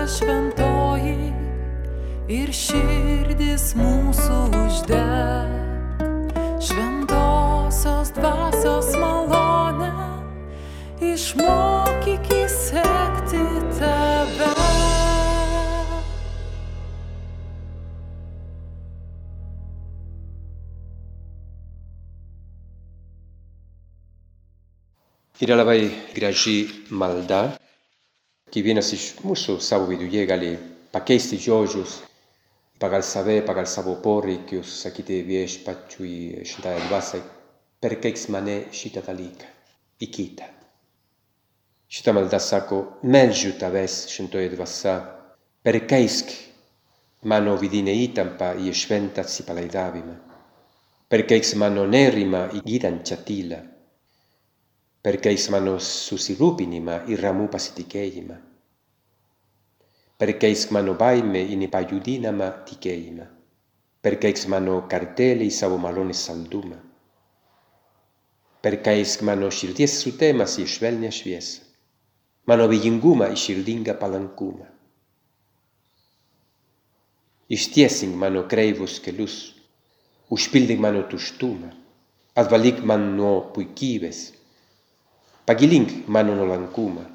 šventoji 0.10 1.32
ir 2.32 2.52
širdis 2.56 3.72
mūsų 3.78 4.40
uždeg. 4.62 5.54
Šventosios 6.62 8.14
dvasios 8.18 8.92
malonę 9.02 9.92
išmokyk 11.14 12.34
įsekti 12.42 13.46
tave. 13.78 14.52
yra 25.42 25.56
labai 25.58 25.90
graži 26.14 26.70
malda 26.94 27.61
kiekvienas 28.52 28.92
iš 28.96 29.04
mūsų 29.24 29.60
savo 29.64 29.88
viduje 29.88 30.26
gali 30.28 30.56
pakeisti 30.92 31.40
žodžius 31.40 32.02
pagal 32.82 33.04
save, 33.06 33.42
pagal 33.46 33.68
savo 33.70 33.96
poreikius, 34.04 34.74
sakyti 34.82 35.22
viešpačiui 35.28 36.44
šitąją 36.50 36.82
dvasią, 36.88 37.22
perkeiks 37.82 38.28
mane 38.34 38.58
šitą 38.74 39.04
dalyką 39.06 39.52
į 40.02 40.10
kitą. 40.16 40.48
Šitą 41.92 42.16
maldą 42.18 42.40
sako, 42.42 42.80
melžiu 43.04 43.54
tavęs 43.62 44.06
šventoji 44.10 44.52
dvasia, 44.56 44.96
perkeisk 45.64 46.32
mano 47.30 47.54
vidinę 47.62 47.94
įtampą 48.08 48.56
į 48.66 48.74
šventą 48.74 49.22
atsipalaidavimą, 49.26 50.16
perkeiks 51.12 51.54
mano 51.62 51.86
nerimą 51.86 52.48
į 52.58 52.64
gydančią 52.66 53.20
tylą, 53.28 53.62
perkeiks 55.06 55.50
mano 55.54 55.80
susirūpinimą 55.82 57.04
į 57.10 57.20
ramų 57.22 57.50
pasitikėjimą 57.54 58.42
perkeisk 60.22 60.70
mano 60.76 60.94
baimę 60.94 61.42
į 61.50 61.56
nepajudinamą 61.64 62.48
tikėjimą, 62.68 63.24
perkeisk 64.06 64.52
mano 64.54 64.76
kartelį 64.92 65.48
į 65.50 65.54
savo 65.56 65.80
malonės 65.82 66.22
saldumą, 66.28 66.78
perkeisk 68.62 69.24
mano 69.26 69.50
širdies 69.50 69.96
sutemas 70.04 70.60
į 70.62 70.68
švelnią 70.76 71.10
šviesą, 71.18 71.64
mano 72.46 72.68
abejingumą 72.70 73.32
į 73.34 73.40
širdingą 73.46 73.98
palankumą. 74.04 74.68
Ištiesink 77.58 78.14
mano 78.22 78.46
kreivus 78.52 79.00
kelius, 79.02 79.40
užpildyk 80.30 80.86
mano 80.86 81.02
tuštumą, 81.10 81.74
atvalyk 82.38 82.86
man 82.86 83.10
nuo 83.18 83.34
puikybės, 83.58 84.22
pagilink 85.46 86.08
mano 86.08 86.36
nuolankumą, 86.36 87.06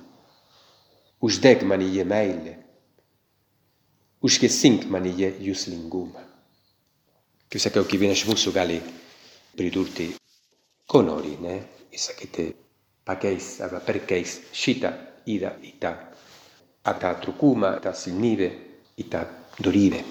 uždeg 1.21 1.63
manyje 1.63 2.05
meilę, 2.05 2.55
užgesink 4.23 4.87
manyje 4.91 5.31
jūslingumą. 5.47 6.23
Kaip 7.47 7.63
sakiau, 7.63 7.87
kiekvienas 7.87 8.21
iš 8.21 8.29
mūsų 8.29 8.53
gali 8.55 8.81
pridurti, 9.57 10.11
ko 10.91 11.03
nori, 11.07 11.37
ne? 11.41 11.57
Ir 11.95 12.03
sakyti, 12.03 12.51
pakeis 13.07 13.61
arba 13.65 13.81
perkeis 13.87 14.41
šitą 14.53 14.91
įdą 15.31 15.55
į 15.63 15.73
tą, 15.83 15.93
ar 16.87 16.99
tą 17.03 17.13
trūkumą, 17.23 17.77
tą 17.85 17.95
silpnybę, 17.95 18.51
į 18.99 19.07
tą 19.13 19.23
dorybę. 19.63 20.03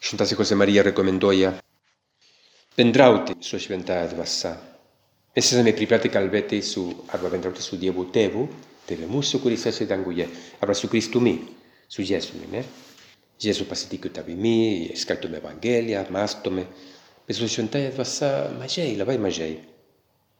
Šventasis 0.00 0.38
Jose 0.38 0.56
Marija 0.56 0.82
rekomenduoja 0.82 1.52
bendrauti 2.76 3.36
su 3.44 3.60
šventąja 3.60 4.08
dvasia. 4.08 4.69
Mes 5.40 5.48
esame 5.54 5.72
pripratę 5.72 6.10
kalbėti 6.12 6.58
su, 6.60 6.82
arba 7.16 7.30
bendrauti 7.32 7.62
su 7.64 7.78
Dievu 7.80 8.02
tėvu, 8.12 8.42
tėve 8.84 9.06
mūsų, 9.08 9.38
kuris 9.40 9.62
esi 9.70 9.86
danguje, 9.88 10.26
arba 10.60 10.74
su 10.76 10.90
Kristumi, 10.92 11.32
su 11.88 12.04
Jėzumi. 12.04 12.50
Ne? 12.52 12.60
Jėzų 13.40 13.64
pasitikiu 13.70 14.12
tavimi, 14.12 14.90
skaitome 15.00 15.40
Evangeliją, 15.40 16.04
mąstome, 16.12 16.66
bet 17.24 17.40
su 17.40 17.48
šventąja 17.48 17.94
dvasia 17.96 18.30
mažai, 18.58 18.90
labai 19.00 19.16
mažai. 19.16 19.50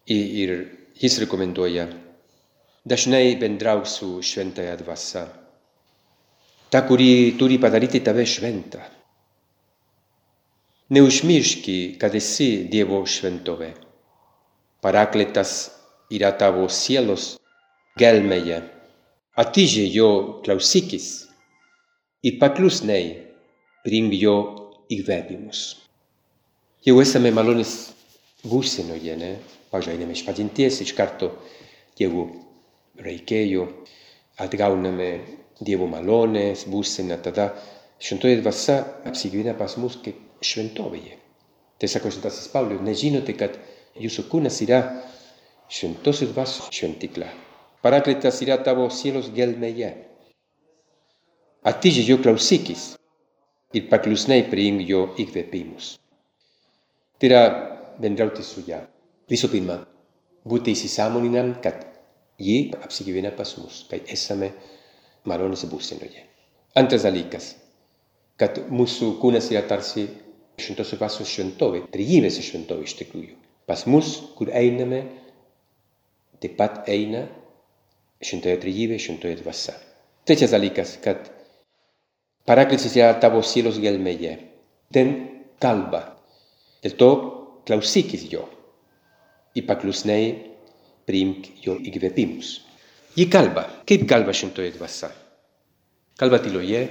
Ir, 0.04 0.28
ir 0.44 0.54
jis 1.00 1.16
rekomenduoja 1.24 1.88
dažnai 2.84 3.38
bendrauk 3.40 3.88
su 3.88 4.18
šventąja 4.20 4.76
dvasia. 4.84 5.26
Ta, 6.68 6.84
kuri 6.84 7.38
turi 7.40 7.56
padaryti 7.56 8.04
tave 8.04 8.28
šventą. 8.28 8.84
Neužmirški, 10.92 11.84
kad 11.96 12.20
esi 12.20 12.58
Dievo 12.68 13.06
šventovė. 13.08 13.78
Parakletas 14.80 15.70
yra 16.10 16.32
tavo 16.40 16.66
sielos 16.72 17.34
gelmėje. 18.00 18.62
Atidžiai 19.40 19.90
jo 19.92 20.08
klausykis 20.44 21.08
ir 22.26 22.38
paklusniai 22.40 23.12
priimk 23.84 24.16
jo 24.16 24.34
įkvėpimus. 24.92 25.60
Jau 26.84 26.96
esame 27.02 27.32
malonės 27.32 27.74
būsenoje, 28.48 29.16
ne? 29.20 29.34
Pavyzdžiui, 29.70 29.94
einame 29.94 30.16
iš 30.16 30.24
pažinties, 30.26 30.80
iš 30.82 30.94
karto 30.98 31.30
jeigu 32.00 32.24
reikėjo, 33.00 33.68
atgauname 34.40 35.10
Dievo 35.60 35.84
malonės 35.92 36.64
būseną, 36.72 37.18
tada 37.20 37.50
šventoji 38.00 38.38
dvasia 38.40 38.78
apsigyvena 39.10 39.52
pas 39.58 39.74
mus 39.76 39.98
kaip 40.00 40.40
šventovėje. 40.40 41.18
Tai 41.76 41.88
sako 41.92 42.12
šventasis 42.14 42.48
Paulius, 42.52 42.80
nežinote, 42.84 43.34
kad 43.36 43.58
jūsų 43.98 44.26
kūnas 44.30 44.60
yra 44.64 44.80
šventosios 45.70 46.30
dvasios 46.32 46.70
šventykla. 46.74 47.28
Parakletas 47.82 48.40
yra 48.44 48.58
tavo 48.62 48.86
sielos 48.92 49.30
gelmėje. 49.34 49.90
Atidžiai 51.66 52.12
jo 52.12 52.18
klausykis 52.22 52.94
ir 53.76 53.88
paklusniai 53.90 54.44
priimk 54.50 54.86
jo 54.88 55.06
įkvėpimus. 55.20 55.94
Tai 57.20 57.28
yra 57.28 57.42
bendrauti 58.00 58.44
su 58.44 58.64
ją. 58.66 58.80
Visų 59.30 59.50
pirma, 59.52 59.76
būti 60.48 60.74
įsisamoninam, 60.74 61.54
kad 61.62 61.84
ji 62.40 62.70
apsigyvena 62.80 63.32
pas 63.36 63.52
mus, 63.60 63.84
kai 63.90 64.00
esame 64.08 64.52
malonės 65.28 65.66
būsenoje. 65.70 66.24
Antras 66.80 67.04
dalykas, 67.04 67.52
kad 68.40 68.62
mūsų 68.72 69.14
kūnas 69.20 69.50
yra 69.52 69.62
tarsi 69.68 70.06
šventosios 70.60 70.98
dvasios 70.98 71.30
šventovė, 71.30 71.84
trejybės 71.92 72.40
šventovė 72.46 72.88
Was 73.70 73.86
muss 73.86 74.08
gut 74.34 74.50
einnehmen, 74.50 75.04
die 76.42 76.48
Pat 76.48 76.88
eine, 76.88 77.28
schon 78.20 78.42
teuer 78.42 78.58
trigibe, 78.58 78.98
schon 78.98 79.20
teuer 79.20 79.44
wasser. 79.44 79.74
Τέτοια 80.24 80.58
κατ. 81.00 81.26
Παράκληση 82.44 82.88
για 82.88 83.18
τα 83.18 83.30
βοσίλο 83.30 83.68
γελμέγε. 83.68 84.38
Δεν 84.88 85.16
κάλβα. 85.58 86.18
Ελτό 86.80 87.32
κλαουσίκη 87.64 88.16
γιο. 88.16 88.48
Είπα 89.52 89.74
κλουσνέι 89.74 90.50
πριν 91.04 91.34
γιο 91.60 91.78
ηγδεπίμου. 91.82 92.38
Η 93.14 93.26
κάλβα. 93.26 93.80
Και 93.84 93.94
η 93.94 94.04
κάλβα 94.04 94.32
σου 94.32 94.50
το 94.52 94.62
έτβασα. 94.62 95.14
Κάλβα 96.16 96.40
τη 96.40 96.48
λογέ. 96.48 96.88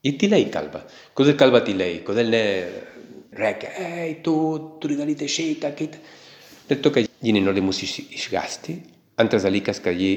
Ή 0.00 0.12
τι 0.12 0.28
λέει 0.28 0.40
η 0.40 0.48
κάλβα. 0.48 0.84
Κοδε 1.12 1.32
κάλβα 1.32 1.62
τη 1.62 1.72
λέει. 1.72 1.98
Κοδε 1.98 2.22
λέει 2.22 2.64
rėkia, 3.38 3.72
ei, 3.82 4.16
tu 4.24 4.34
turi 4.82 4.96
daryti 4.98 5.28
šitą, 5.30 5.72
kitą. 5.78 6.00
Dėl 6.68 6.80
to, 6.84 6.92
kad 6.92 7.06
ji 7.08 7.34
nenori 7.34 7.62
mus 7.64 7.80
išgasti. 7.82 8.76
Antras 9.18 9.46
dalykas, 9.46 9.80
kad 9.82 9.96
ji 9.98 10.12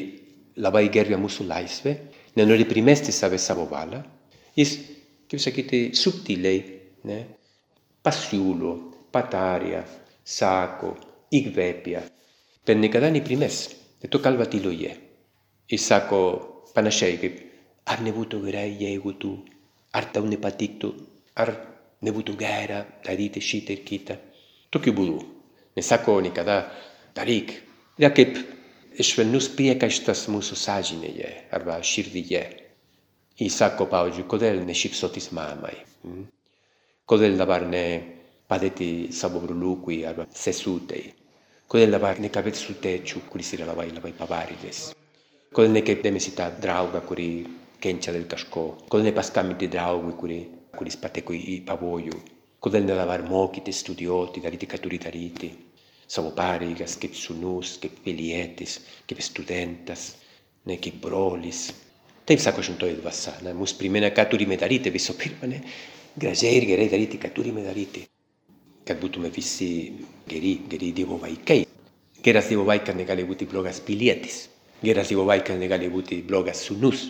labai 0.62 0.88
gerbia 0.94 1.20
mūsų 1.22 1.48
laisvę, 1.50 1.96
nenori 2.38 2.68
primesti 2.70 3.14
save 3.16 3.40
savo 3.42 3.66
valią. 3.72 4.02
Jis, 4.58 4.76
kaip 5.32 5.42
sakyti, 5.42 5.84
subtiliai, 5.96 6.64
ne, 7.08 7.20
pasiūlo, 8.04 8.74
pataria, 9.14 9.82
sako, 10.28 10.96
įkvėpia, 11.32 12.04
per 12.68 12.78
niekada 12.78 13.10
neprimes. 13.14 13.64
Ir 14.02 14.10
tu 14.10 14.20
kalba 14.20 14.48
tyloje. 14.50 14.92
Ir 15.72 15.80
sako 15.80 16.20
panašiai 16.76 17.18
kaip, 17.22 17.36
ar 17.88 18.02
nebūtų 18.04 18.42
gerai, 18.48 18.70
jeigu 18.82 19.14
tu, 19.22 19.36
ar 19.96 20.08
tau 20.14 20.26
nepatiktų, 20.28 20.92
ar 21.40 21.54
nebūtų 22.06 22.36
gera 22.40 22.82
daryti 23.06 23.42
šitą 23.44 23.76
ir 23.76 23.84
kitą. 23.88 24.18
Tokiu 24.74 24.94
būdu. 24.98 25.20
Nesako 25.78 26.20
niekada 26.24 26.64
daryk. 27.16 27.54
Yra 28.00 28.12
kaip 28.16 28.38
švelnus 29.00 29.50
priekaištas 29.56 30.26
mūsų 30.32 30.58
sąžinėje 30.60 31.32
arba 31.56 31.80
širdyje. 31.86 32.44
Jis 33.42 33.58
sako, 33.58 33.88
pavyzdžiui, 33.90 34.28
kodėl 34.30 34.60
nešypsotis 34.68 35.32
mamai? 35.36 35.74
Mm? 36.06 36.26
Kodėl 37.10 37.38
dabar 37.40 37.66
ne 37.68 37.86
padėti 38.52 39.10
savo 39.16 39.42
broliukui 39.44 40.02
arba 40.08 40.28
sesutei? 40.36 41.08
Kodėl 41.72 41.96
dabar 41.96 42.20
nekalbėti 42.20 42.60
su 42.60 42.76
tėčiu, 42.84 43.24
kuris 43.32 43.54
yra 43.56 43.70
labai, 43.72 43.88
labai 43.96 44.12
pavargęs? 44.18 44.92
Kodėl 45.56 45.78
nekreipdėmėsi 45.80 46.36
tą 46.36 46.50
draugą, 46.64 47.02
kuri 47.08 47.30
kenčia 47.84 48.14
dėl 48.16 48.28
kažko? 48.30 48.66
Kodėl 48.92 49.10
nepaskambinti 49.10 49.72
draugui, 49.72 50.14
kuri, 50.20 50.40
kuris 50.78 51.00
pateko 51.02 51.36
į 51.38 51.62
pavojų? 51.68 52.22
Kodėl 52.62 52.86
ne 52.86 52.96
dabar 52.98 53.26
mokyti, 53.26 53.74
studijuoti, 53.74 54.44
daryti, 54.44 54.70
ką 54.70 54.82
turi 54.84 55.02
daryti? 55.02 55.52
savo 56.12 56.34
pareigas 56.36 56.98
kaip 57.00 57.16
sūnus, 57.16 57.78
kaip 57.80 58.02
pilietis, 58.04 58.80
kaip 59.08 59.22
studentas, 59.24 60.10
ne 60.68 60.76
kaip 60.82 60.98
brolis. 61.04 61.70
Taip 62.28 62.42
sako 62.44 62.64
šimtoji 62.66 62.98
dvasia, 63.00 63.38
na, 63.46 63.54
mus 63.58 63.74
primena, 63.80 64.12
ką 64.12 64.28
turime 64.34 64.58
daryti 64.60 64.92
visų 64.94 65.16
pirma, 65.20 65.50
ne? 65.52 65.62
Gražiai 66.20 66.60
ir 66.60 66.68
gerai 66.68 66.90
daryti, 66.92 67.20
ką 67.22 67.32
turime 67.36 67.64
daryti. 67.64 68.04
Kad 68.88 69.00
būtume 69.00 69.32
visi 69.32 69.72
geri, 70.28 70.58
geri 70.68 70.92
Dievo 70.98 71.16
vaikai. 71.22 71.62
Geras 72.22 72.52
Dievo 72.52 72.68
vaikas 72.68 72.98
negali 72.98 73.24
būti 73.26 73.48
blogas 73.50 73.80
pilietis. 73.86 74.44
Geras 74.84 75.14
Dievo 75.14 75.24
vaikas 75.30 75.60
negali 75.62 75.88
būti 75.94 76.20
blogas 76.28 76.66
sūnus. 76.68 77.08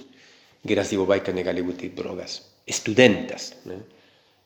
Geras 0.68 0.94
Dievo 0.94 1.10
vaikas 1.10 1.36
negali 1.36 1.66
būti 1.66 1.90
blogas 1.96 2.51
studentas. 2.70 3.54
Ne? 3.66 3.80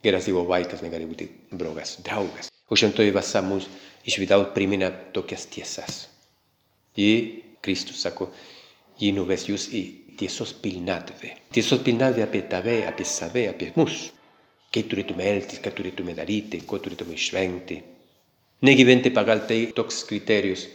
Geras 0.04 0.28
Dievo 0.28 0.46
vaikas 0.46 0.84
negali 0.86 1.08
būti 1.10 1.28
blogas 1.52 1.98
draugas. 2.06 2.52
O 2.70 2.78
šventoji 2.78 3.14
dvasia 3.14 3.42
mus 3.46 3.68
iš 4.06 4.20
vidaus 4.22 4.52
primena 4.54 4.92
tokias 5.14 5.48
tiesas. 5.50 6.06
Ir 6.98 7.58
Kristus 7.62 8.04
sako, 8.06 8.30
ji 9.02 9.12
nuves 9.16 9.48
jūs 9.50 9.68
į 9.74 9.82
tiesos 10.18 10.54
pilnatvę. 10.62 11.34
Tiesos 11.52 11.82
pilnatvę 11.84 12.24
apie 12.24 12.44
tave, 12.50 12.78
apie 12.88 13.06
save, 13.06 13.48
apie 13.50 13.72
mus. 13.76 14.12
Kaip 14.74 14.90
turėtume 14.92 15.26
elgtis, 15.26 15.62
ką 15.64 15.72
turėtume 15.76 16.16
daryti, 16.18 16.62
ko 16.68 16.80
turėtume 16.84 17.16
išvengti. 17.16 17.80
Negyventi 18.66 19.12
pagal 19.12 19.46
tai 19.48 19.60
toks 19.76 20.04
kriterijus, 20.10 20.68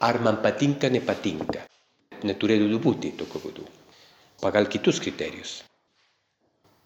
ar 0.00 0.20
man 0.22 0.40
patinka, 0.42 0.90
nepatinka. 0.90 1.64
Neturėtų 2.26 2.80
būti 2.82 3.12
tokiu 3.18 3.42
būdu. 3.42 3.66
Pagal 4.40 4.68
kitus 4.72 5.00
kriterijus. 5.02 5.60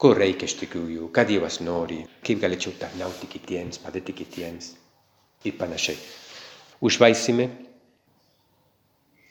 Ko 0.01 0.15
reikia 0.17 0.49
iš 0.49 0.55
tikrųjų, 0.63 1.11
ką 1.13 1.27
Dievas 1.29 1.59
nori, 1.61 1.99
kaip 2.25 2.39
galėčiau 2.41 2.73
tarnauti 2.81 3.29
kitiems, 3.29 3.83
padėti 3.83 4.15
kitiems? 4.17 4.71
Ir 5.45 5.59
panašiai. 5.61 5.99
Užvaisime. 6.81 7.51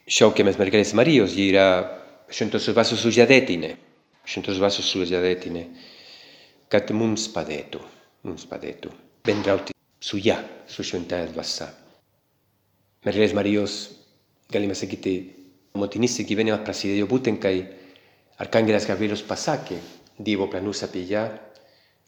Šaukiamės 0.09 0.59
mergelės 0.61 0.93
Marijos, 0.97 1.33
ji 1.33 1.47
yra 1.49 1.65
šventosios 2.29 2.77
dvasios 2.77 3.01
sužadėtinė, 3.01 3.73
šventosios 4.29 4.61
dvasios 4.61 4.93
sužadėtinė, 4.93 5.65
kad 6.69 6.93
mums 6.93 7.25
padėtų, 7.33 7.81
mums 8.29 8.45
padėtų 8.49 8.93
bendrauti 9.25 9.73
su 10.01 10.21
ją, 10.21 10.37
su 10.69 10.85
šventąja 10.85 11.31
dvasia. 11.33 11.69
Mergelės 13.09 13.33
Marijos, 13.37 13.83
galime 14.53 14.77
sakyti, 14.77 15.17
motinystės 15.77 16.29
gyvenimas 16.29 16.61
prasidėjo 16.65 17.09
būtent, 17.09 17.41
kai 17.41 17.57
Arkangelas 18.41 18.85
Gabrielas 18.89 19.25
pasakė 19.25 19.81
Dievo 20.19 20.49
planus 20.51 20.83
apie 20.83 21.05
ją 21.07 21.21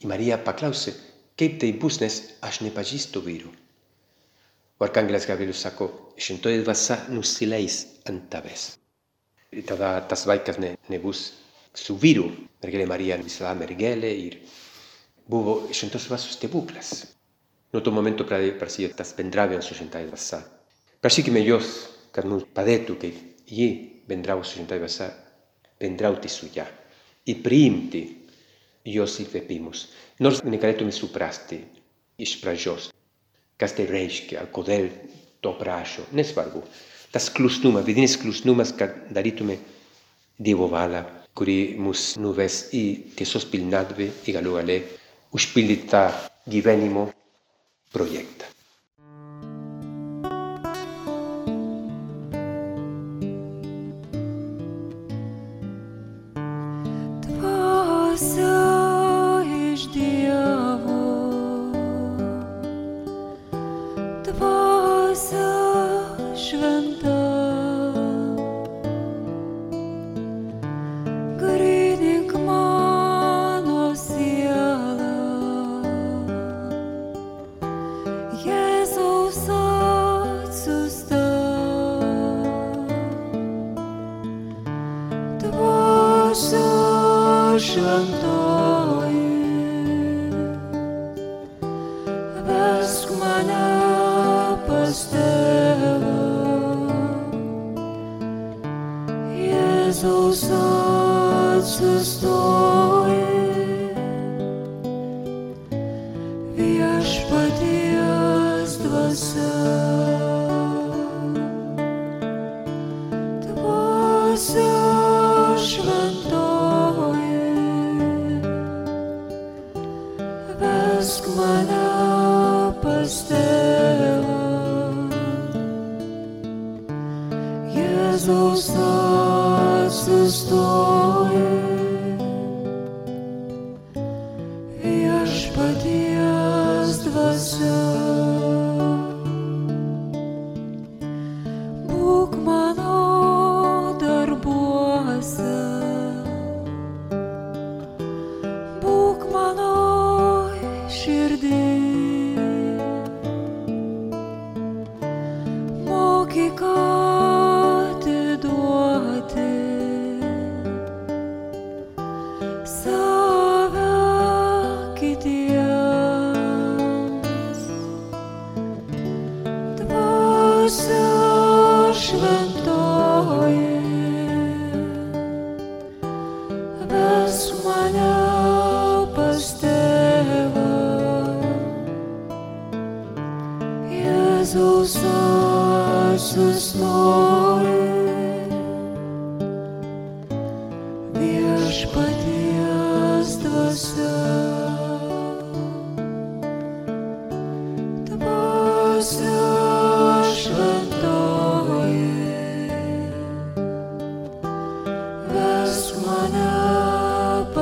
ir 0.02 0.10
Marija 0.12 0.36
paklausė, 0.44 0.92
kaip 1.40 1.60
tai 1.62 1.70
bus, 1.80 2.02
nes 2.02 2.18
aš 2.44 2.60
nepažįstu 2.66 3.22
vyrų. 3.24 3.52
O 4.82 4.84
Arkangelas 4.84 5.28
Gabrielas 5.30 5.62
sako, 5.64 5.88
šventoji 6.20 6.64
dvasia 6.66 6.98
nusileis 7.14 7.78
ant 8.10 8.26
tavęs. 8.34 8.66
Ir 9.56 9.64
tada 9.70 9.94
tas 10.12 10.26
vaikas 10.28 10.60
ne, 10.60 10.74
nebus 10.92 11.22
su 11.78 11.96
vyru. 12.02 12.28
Mergelė 12.64 12.90
Marija 12.90 13.20
visada 13.22 13.54
mergelė 13.56 14.12
ir 14.26 14.38
buvo 15.32 15.62
šventos 15.72 16.10
dvasios 16.10 16.36
stebuklas. 16.36 16.92
Nuo 17.72 17.80
to 17.86 17.96
momento 17.96 18.28
prasidėjo 18.28 18.92
tas 18.98 19.16
bendravimas 19.16 19.70
su 19.70 19.78
šventąja 19.78 20.10
dvasia. 20.10 20.42
Prašykime 21.00 21.46
jos, 21.46 21.72
kad 22.12 22.28
mums 22.28 22.50
padėtų, 22.52 23.00
kaip 23.06 23.48
ji 23.48 23.72
bendravo 24.12 24.44
su 24.44 24.58
šventąja 24.58 24.84
dvasia, 24.84 25.12
bendrauti 25.80 26.30
su 26.30 26.52
ją 26.52 26.68
i 27.30 27.36
priimti 27.38 28.04
jos 28.88 29.20
įkvėpimus, 29.22 29.86
nors 30.24 30.42
negalėtume 30.46 30.94
suprasti 30.96 31.60
iš 32.22 32.38
pradžios, 32.42 32.90
kas 33.62 33.76
tai 33.78 33.86
reiškia, 33.90 34.48
kodėl 34.54 34.90
to 35.42 35.54
prašo, 35.58 36.08
nesvarbu. 36.18 36.64
Tas 37.12 37.28
klusnumas, 37.34 37.86
vidinis 37.86 38.18
klusnumas, 38.18 38.72
kad 38.78 38.96
darytume 39.14 39.60
Dievo 40.42 40.66
valią, 40.72 41.04
kuri 41.38 41.76
mus 41.78 42.16
nuves 42.18 42.72
į 42.74 43.14
tiesos 43.20 43.46
pilnatvę 43.52 44.08
ir 44.10 44.38
galų 44.40 44.56
gale 44.58 44.78
užpildytą 45.38 46.02
gyvenimo 46.50 47.06
projektą. 47.94 48.50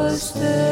was 0.10 0.32
there. 0.32 0.69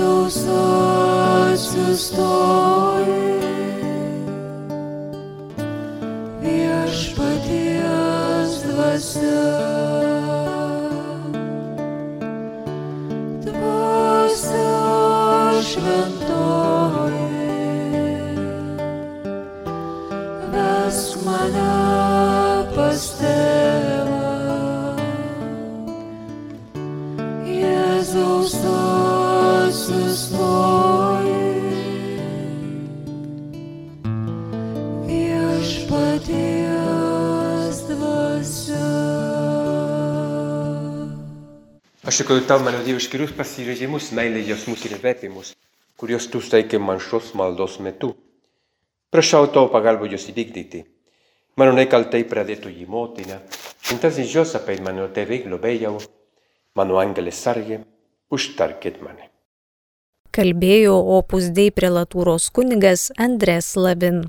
so 0.00 0.28
sad 0.30 1.58
to 1.74 1.94
stop. 1.94 2.69
Aš 42.20 42.26
dėkoju 42.26 42.42
tau, 42.44 42.60
mano 42.60 42.82
Dievas, 42.84 43.06
skirius 43.08 43.30
pasirežimus, 43.32 44.10
meilės 44.12 44.44
jausmus 44.44 44.82
ir 44.84 44.92
įkvėpimus, 44.98 45.54
kuriuos 45.96 46.26
tu 46.28 46.42
steikė 46.44 46.76
man 46.76 46.98
šios 47.00 47.30
maldos 47.32 47.78
metu. 47.80 48.10
Prašau 49.08 49.46
tavo 49.54 49.70
pagalbos 49.72 50.10
juos 50.12 50.26
įvykdyti. 50.28 50.82
Mano 51.56 51.72
nekaltai 51.78 52.20
pradėtoji 52.28 52.84
motina, 52.84 53.38
šimtasis 53.88 54.34
Josapai 54.34 54.76
mano 54.84 55.06
tėvai 55.16 55.38
globėjau, 55.46 55.94
mano 56.76 57.00
angelės 57.00 57.40
sargė, 57.40 57.80
užtarkit 58.28 59.00
mane. 59.00 59.30
Kalbėjo 60.28 61.00
opus 61.16 61.48
dei 61.56 61.72
prelatūros 61.72 62.50
kunigas 62.52 63.08
Andres 63.16 63.72
Lavin. 63.80 64.26